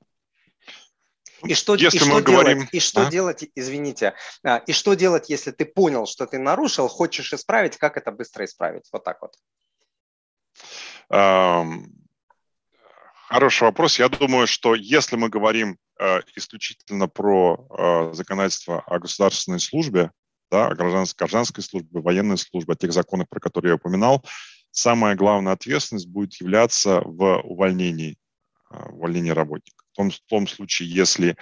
[1.44, 2.68] И что, если и что мы делать, говорим...
[2.72, 3.10] И что а?
[3.10, 4.14] делать, извините,
[4.44, 8.44] а, и что делать, если ты понял, что ты нарушил, хочешь исправить, как это быстро
[8.44, 8.88] исправить?
[8.92, 9.36] Вот так вот.
[13.28, 13.98] Хороший вопрос.
[13.98, 20.10] Я думаю, что если мы говорим э, исключительно про э, законодательство о государственной службе,
[20.50, 24.24] да, о гражданской, гражданской службе, военной службе, о тех законах, про которые я упоминал,
[24.70, 28.16] самая главная ответственность будет являться в увольнении,
[28.70, 31.36] э, увольнении работника том, в том случае, если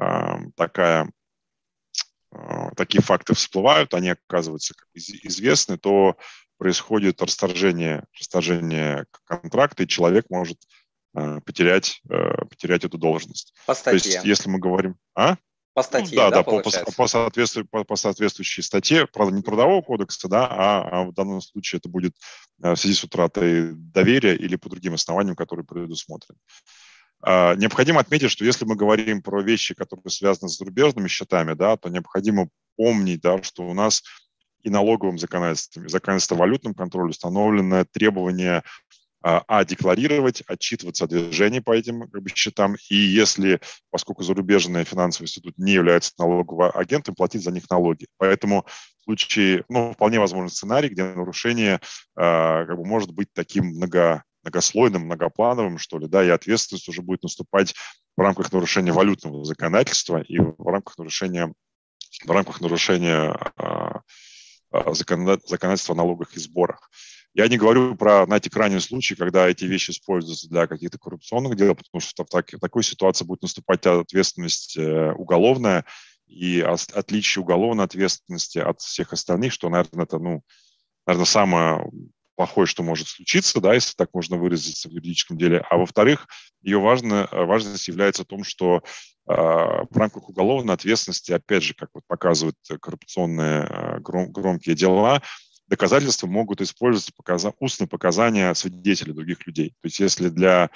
[0.00, 1.10] э, такая,
[2.30, 6.16] э, такие факты всплывают, они оказываются как из, известны, то
[6.58, 10.58] происходит расторжение, расторжение контракта, и человек может
[11.16, 13.54] э, потерять, э, потерять эту должность.
[13.66, 14.00] По статье.
[14.00, 14.96] То есть, если мы говорим...
[15.14, 15.36] А?
[15.74, 19.42] По статье, ну, да, да, по, по, по, соответствию, по, по соответствующей статье, правда, не
[19.42, 22.12] трудового кодекса, да, а, а в данном случае это будет
[22.62, 26.38] э, в связи с утратой доверия или по другим основаниям, которые предусмотрены.
[27.22, 31.76] А, необходимо отметить, что если мы говорим про вещи, которые связаны с зарубежными счетами, да,
[31.76, 34.02] то необходимо помнить, да, что у нас
[34.62, 38.62] и налоговым законодательством, и законодательством валютным контролем установлены требования
[39.24, 43.60] а, а, декларировать, отчитываться о движении по этим как бы, счетам, и если,
[43.90, 48.06] поскольку зарубежный финансовый институт не является налоговым агентом, платить за них налоги.
[48.18, 48.66] Поэтому
[48.98, 51.80] в случае, ну, вполне возможный сценарий, где нарушение
[52.16, 57.02] а, как бы, может быть таким много, многослойным, многоплановым, что ли, да, и ответственность уже
[57.02, 57.74] будет наступать
[58.16, 61.52] в рамках нарушения валютного законодательства и в рамках нарушения,
[62.24, 64.02] в рамках нарушения а,
[64.94, 66.90] законодательства о налогах и сборах.
[67.34, 71.74] Я не говорю про, знаете, крайний случай, когда эти вещи используются для каких-то коррупционных дел,
[71.74, 75.86] потому что в, так, в такой ситуации будет наступать ответственность э, уголовная
[76.26, 80.42] и отличие уголовной ответственности от всех остальных, что, наверное, это, ну,
[81.06, 81.90] наверное, самое
[82.42, 85.64] плохое, что может случиться, да, если так можно выразиться в юридическом деле.
[85.70, 86.26] А во-вторых,
[86.60, 88.82] ее важно, важность является в том, что
[89.28, 95.22] э, в рамках уголовной ответственности, опять же, как вот показывают коррупционные э, гром, громкие дела,
[95.68, 99.70] доказательства могут использоваться показа- устные показания свидетелей других людей.
[99.80, 100.68] То есть если для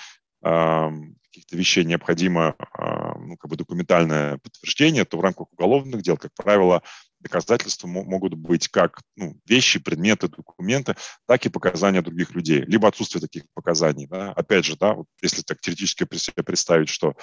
[0.44, 0.90] э,
[1.24, 6.30] каких-то вещей необходимо э, ну, как бы документальное подтверждение, то в рамках уголовных дел, как
[6.36, 6.84] правило,
[7.26, 10.96] доказательства могут быть как ну, вещи, предметы, документы,
[11.26, 14.06] так и показания других людей, либо отсутствие таких показаний.
[14.06, 14.32] Да.
[14.32, 17.14] Опять же, да, вот если так теоретически представить, что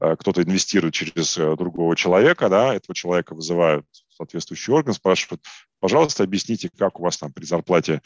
[0.00, 5.44] э, кто-то инвестирует через э, другого человека, да, этого человека вызывают соответствующий орган, спрашивают,
[5.80, 8.00] пожалуйста, объясните, как у вас там при зарплате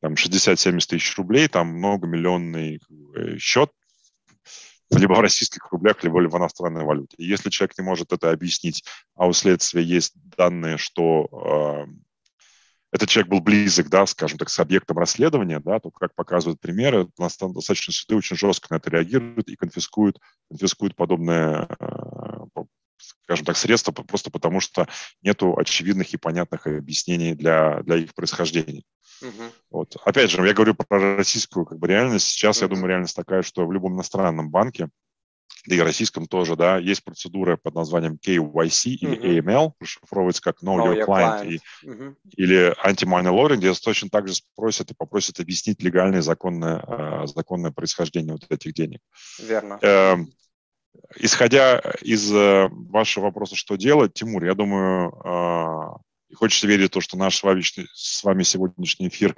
[0.00, 2.80] там 60-70 тысяч рублей, там многомиллионный
[3.16, 3.70] э, счет,
[4.90, 7.16] либо в российских рублях, либо в иностранной валюте.
[7.18, 8.84] И если человек не может это объяснить,
[9.14, 11.92] а у следствия есть данные, что э,
[12.92, 17.08] этот человек был близок, да, скажем так, с объектом расследования, да, то, как показывают примеры,
[17.18, 20.18] достаточно суды очень жестко на это реагируют и конфискуют,
[20.48, 22.28] конфискуют подобные э,
[22.98, 24.88] скажем так, средства просто потому, что
[25.22, 28.82] нету очевидных и понятных объяснений для, для их происхождения.
[29.22, 29.52] Угу.
[29.70, 29.96] Вот.
[30.04, 32.28] Опять же, я говорю про российскую как бы, реальность.
[32.28, 34.88] Сейчас, я думаю, реальность такая, что в любом иностранном банке,
[35.66, 40.76] да и российском тоже, да, есть процедура под названием KYC или AML, расшифровывается как Know,
[40.76, 41.60] Know Your, Client, client.
[41.82, 46.82] И, uh или Anti-Money Laundering, где точно так же спросят и попросят объяснить легальное законное,
[46.86, 49.00] э, законное происхождение вот этих денег.
[49.40, 49.78] Верно.
[49.82, 50.16] Э,
[51.16, 56.94] исходя из э, вашего вопроса, что делать, Тимур, я думаю, э, и хочется верить в
[56.94, 57.42] то, что наш с
[58.24, 59.36] вами, сегодняшний эфир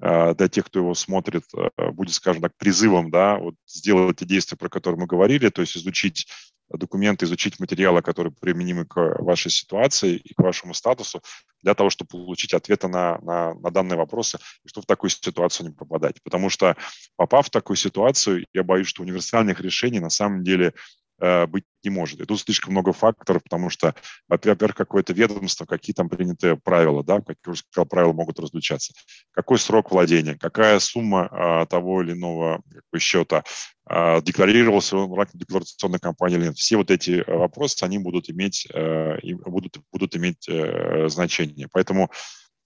[0.00, 1.44] э, для тех, кто его смотрит,
[1.92, 5.76] будет, скажем так, призывом, да, вот сделать те действия, про которые мы говорили, то есть
[5.76, 6.26] изучить
[6.70, 11.22] документы, изучить материалы, которые применимы к вашей ситуации и к вашему статусу,
[11.62, 15.68] для того, чтобы получить ответы на, на, на данные вопросы, и чтобы в такую ситуацию
[15.68, 16.22] не попадать.
[16.22, 16.76] Потому что,
[17.16, 21.90] попав в такую ситуацию, я боюсь, что универсальных решений на самом деле Э, быть не
[21.90, 22.20] может.
[22.20, 23.94] И тут слишком много факторов, потому что,
[24.28, 28.92] во-первых, какое-то ведомство, какие там приняты правила, да, как я уже сказал, правила могут различаться.
[29.32, 32.62] Какой срок владения, какая сумма а, того или иного
[32.98, 33.44] счета
[33.86, 36.56] а, декларировался в рамках декларационной кампании или нет.
[36.56, 41.68] Все вот эти вопросы, они будут иметь, а, будут, будут иметь а, значение.
[41.72, 42.10] Поэтому,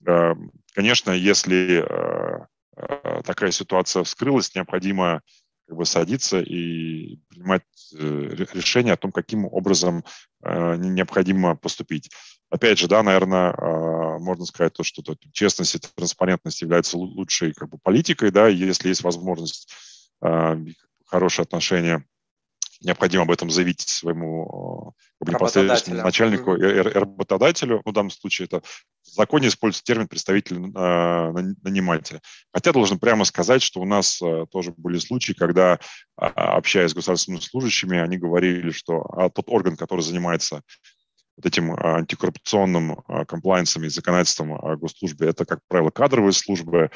[0.07, 0.35] а,
[0.75, 2.47] конечно, если а,
[3.25, 5.21] такая ситуация вскрылась, необходимо
[5.73, 7.63] как бы садиться и принимать
[7.99, 10.05] э, решение о том, каким образом
[10.45, 12.11] э, необходимо поступить.
[12.51, 15.03] Опять же, да, наверное, э, можно сказать то, что
[15.33, 19.73] честность и транспарентность являются лучшей как бы, политикой, да, если есть возможность
[21.07, 22.05] хорошие отношения
[22.85, 27.83] необходимо об этом заявить своему бы, непосредственному начальнику и работодателю.
[27.85, 28.63] Ну, в данном случае это
[29.03, 32.21] в законе используется термин представитель э, нанимателя.
[32.53, 36.95] Хотя должен прямо сказать, что у нас э, тоже были случаи, когда, э, общаясь с
[36.95, 40.63] государственными служащими, они говорили, что а тот орган, который занимается
[41.37, 46.91] вот этим антикоррупционным комплайенсом и законодательством о госслужбе, это, как правило, кадровые службы,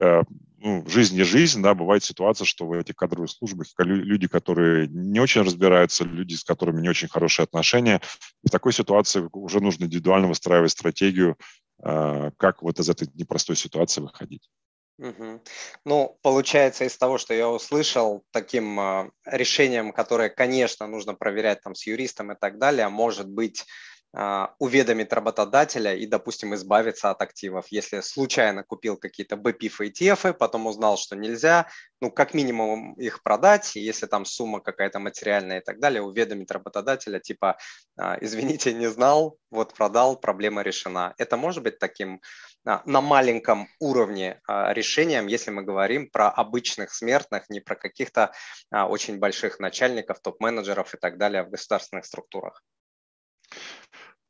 [0.00, 0.22] Э,
[0.62, 5.18] ну, жизнь не жизнь, да, бывает ситуация, что в этих кадровых службах люди, которые не
[5.18, 8.00] очень разбираются, люди, с которыми не очень хорошие отношения.
[8.44, 11.38] В такой ситуации уже нужно индивидуально выстраивать стратегию,
[11.82, 14.50] э, как вот из этой непростой ситуации выходить.
[14.98, 15.42] Угу.
[15.86, 21.74] Ну, получается, из того, что я услышал, таким э, решением, которое, конечно, нужно проверять там
[21.74, 23.64] с юристом и так далее, может быть а,
[24.12, 27.66] уведомить работодателя и, допустим, избавиться от активов.
[27.70, 31.68] Если случайно купил какие-то BPIF и ETF, потом узнал, что нельзя,
[32.00, 37.20] ну, как минимум их продать, если там сумма какая-то материальная и так далее, уведомить работодателя,
[37.20, 37.58] типа,
[37.96, 41.14] а, извините, не знал, вот продал, проблема решена.
[41.18, 42.20] Это может быть таким
[42.66, 48.32] а, на маленьком уровне решением, если мы говорим про обычных смертных, не про каких-то
[48.72, 52.62] очень больших начальников, топ-менеджеров и так далее в государственных структурах.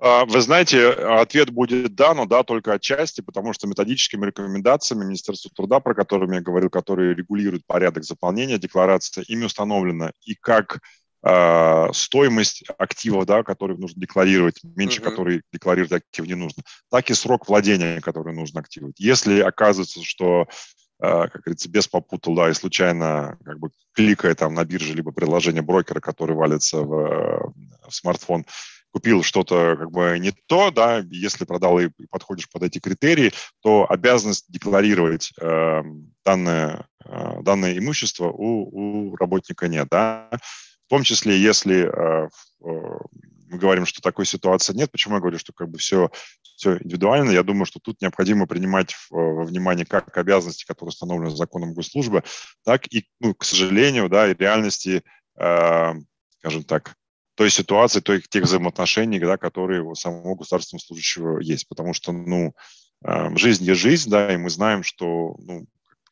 [0.03, 5.51] А, вы знаете, ответ будет да, но да только отчасти, потому что методическими рекомендациями Министерства
[5.55, 10.81] труда, про которые я говорил, которые регулируют порядок заполнения декларации, ими установлено и как
[11.23, 15.05] э, стоимость активов, да, которые нужно декларировать, меньше mm-hmm.
[15.05, 18.99] которые декларировать актив не нужно, так и срок владения, который нужно активировать.
[18.99, 20.47] Если оказывается, что
[21.03, 25.13] э, как говорится, без попутал, да, и случайно как бы кликая там на бирже либо
[25.13, 27.53] приложение брокера, который валится в,
[27.87, 28.47] в смартфон,
[28.93, 33.33] купил что-то как бы не то, да, если продал и подходишь под эти критерии,
[33.63, 35.83] то обязанность декларировать э,
[36.25, 40.29] данное, э, данное имущество у, у работника нет, да.
[40.87, 42.29] В том числе, если э,
[42.65, 42.99] э,
[43.51, 46.11] мы говорим, что такой ситуации нет, почему я говорю, что как бы все,
[46.43, 51.75] все индивидуально, я думаю, что тут необходимо принимать во внимание как обязанности, которые установлены законом
[51.75, 52.23] госслужбы,
[52.65, 55.03] так и, ну, к сожалению, да, и реальности,
[55.39, 55.95] э,
[56.39, 56.95] скажем так,
[57.41, 61.67] той ситуации, той, тех взаимоотношений, да, которые у самого государственного служащего есть.
[61.69, 62.55] Потому что, ну,
[63.03, 65.65] эм, жизнь есть жизнь, да, и мы знаем, что, ну,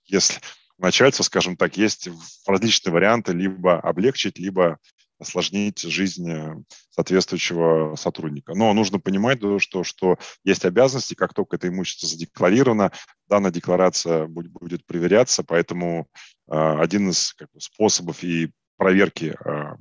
[0.07, 0.41] если
[0.79, 2.09] начальство, скажем так, есть
[2.47, 4.79] различные варианты либо облегчить, либо
[5.18, 6.57] осложнить жизнь э,
[6.89, 8.55] соответствующего сотрудника.
[8.55, 12.91] Но нужно понимать, что, что есть обязанности, как только это имущество задекларировано,
[13.29, 16.09] данная декларация будет, будет проверяться, поэтому
[16.51, 19.76] э, один из как способов и проверки э,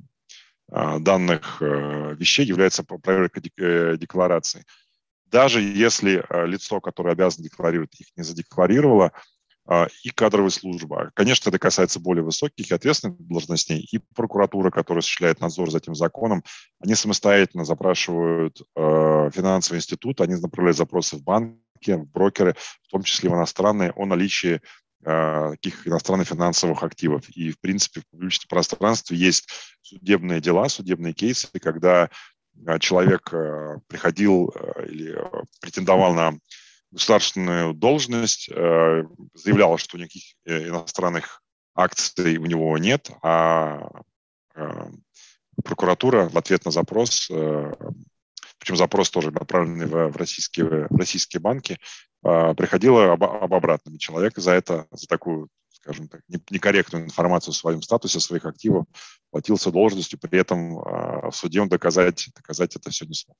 [0.70, 4.64] данных э, вещей является проверка э, декларации.
[5.26, 9.12] Даже если э, лицо, которое обязано декларировать, их не задекларировало,
[9.70, 11.10] а, и кадровая служба.
[11.12, 15.94] Конечно, это касается более высоких и ответственных должностей, и прокуратура, которая осуществляет надзор за этим
[15.94, 16.42] законом,
[16.80, 23.28] они самостоятельно запрашивают финансовый институт, они направляют запросы в банки, в брокеры, в том числе
[23.28, 24.62] в иностранные, о наличии Э,
[25.02, 27.28] таких иностранных финансовых активов.
[27.30, 29.48] И, в принципе, в публичном пространстве есть
[29.82, 32.10] судебные дела, судебные кейсы, когда
[32.66, 34.48] э, человек э, приходил
[34.88, 35.18] или
[35.60, 36.38] претендовал на
[36.90, 41.42] государственную должность, заявлял, что никаких иностранных
[41.74, 43.90] акций у него нет, а
[45.62, 47.30] прокуратура в ответ на запрос,
[48.58, 51.76] причем запрос тоже направленный в российские, в российские банки, а,
[52.22, 53.94] приходило об, об обратном.
[53.94, 58.44] И человек за это, за такую, скажем так, некорректную информацию о своем статусе, о своих
[58.44, 58.84] активах
[59.30, 63.36] платился должностью, при этом а, в суде он доказать, доказать это все не смог.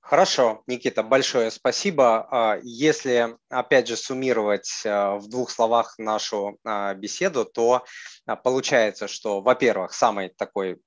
[0.00, 2.26] Хорошо, Никита, большое спасибо.
[2.30, 6.58] А, если, опять же, суммировать в двух словах нашу
[6.96, 7.84] беседу, то
[8.42, 10.80] получается, что, во-первых, самый такой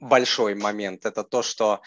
[0.00, 1.80] большой момент– это то, что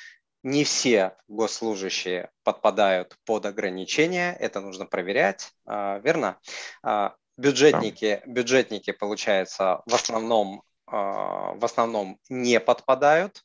[0.46, 6.38] не все госслужащие подпадают под ограничения, это нужно проверять, а, верно?
[6.84, 13.42] А, бюджетники, бюджетники, получается, в основном, а, в основном не подпадают.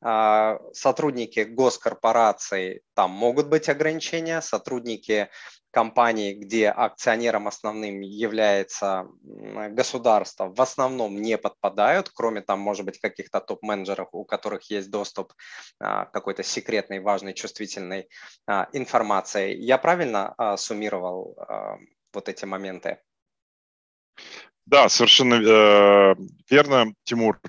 [0.00, 5.28] Сотрудники госкорпораций, там могут быть ограничения, сотрудники
[5.70, 13.40] компаний, где акционером основным является государство, в основном не подпадают, кроме там, может быть, каких-то
[13.40, 15.32] топ-менеджеров, у которых есть доступ
[15.80, 18.08] а, к какой-то секретной, важной, чувствительной
[18.46, 19.54] а, информации.
[19.54, 21.36] Я правильно а, суммировал
[22.12, 22.98] вот эти моменты?
[24.66, 26.14] Да, совершенно э,
[26.50, 27.40] верно, Тимур.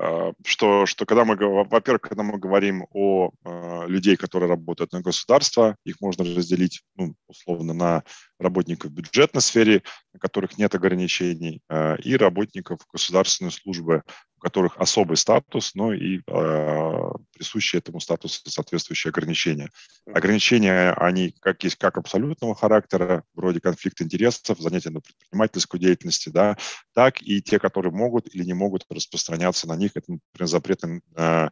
[0.00, 5.00] А, что, что когда мы, во-первых, когда мы говорим о э, людей, которые работают на
[5.00, 8.04] государство, их можно разделить, ну, условно, на
[8.38, 9.82] работников бюджетной сфере,
[10.12, 14.02] на которых нет ограничений, э, и работников государственной службы,
[14.38, 19.70] у которых особый статус, но и э, присущие этому статусу соответствующие ограничения.
[20.06, 26.56] Ограничения, они как есть как абсолютного характера, вроде конфликт интересов, занятия на предпринимательской деятельности, да,
[26.94, 29.92] так и те, которые могут или не могут распространяться на них.
[29.96, 31.50] Это, например, запрет на э,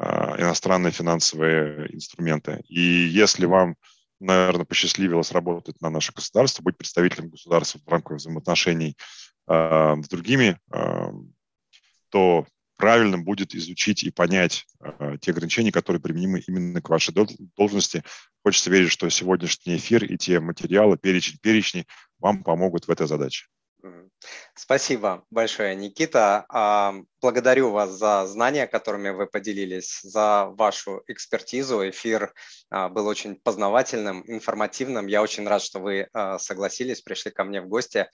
[0.00, 2.64] э, иностранные финансовые инструменты.
[2.68, 3.76] И если вам
[4.18, 8.94] наверное, посчастливилось работать на наше государство, быть представителем государства в рамках взаимоотношений
[9.48, 11.10] э, с другими э,
[12.10, 12.46] то
[12.76, 17.14] правильным будет изучить и понять э, те ограничения, которые применимы именно к вашей
[17.56, 18.02] должности.
[18.42, 21.86] Хочется верить, что сегодняшний эфир и те материалы, перечень перечней
[22.18, 23.46] вам помогут в этой задаче.
[24.54, 26.44] Спасибо большое, Никита.
[27.22, 31.88] Благодарю вас за знания, которыми вы поделились, за вашу экспертизу.
[31.88, 32.34] Эфир
[32.70, 35.06] а, был очень познавательным, информативным.
[35.06, 38.08] Я очень рад, что вы а, согласились, пришли ко мне в гости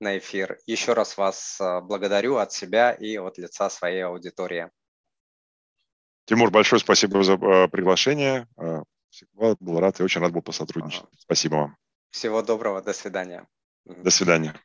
[0.00, 0.58] на эфир.
[0.66, 4.70] Еще раз вас а, благодарю от себя и от лица своей аудитории.
[6.24, 8.46] Тимур, большое спасибо за а, приглашение.
[8.56, 11.04] А, всегда был рад и очень рад был посотрудничать.
[11.18, 11.76] Спасибо вам.
[12.10, 13.46] Всего доброго, до свидания.
[13.84, 14.54] До свидания.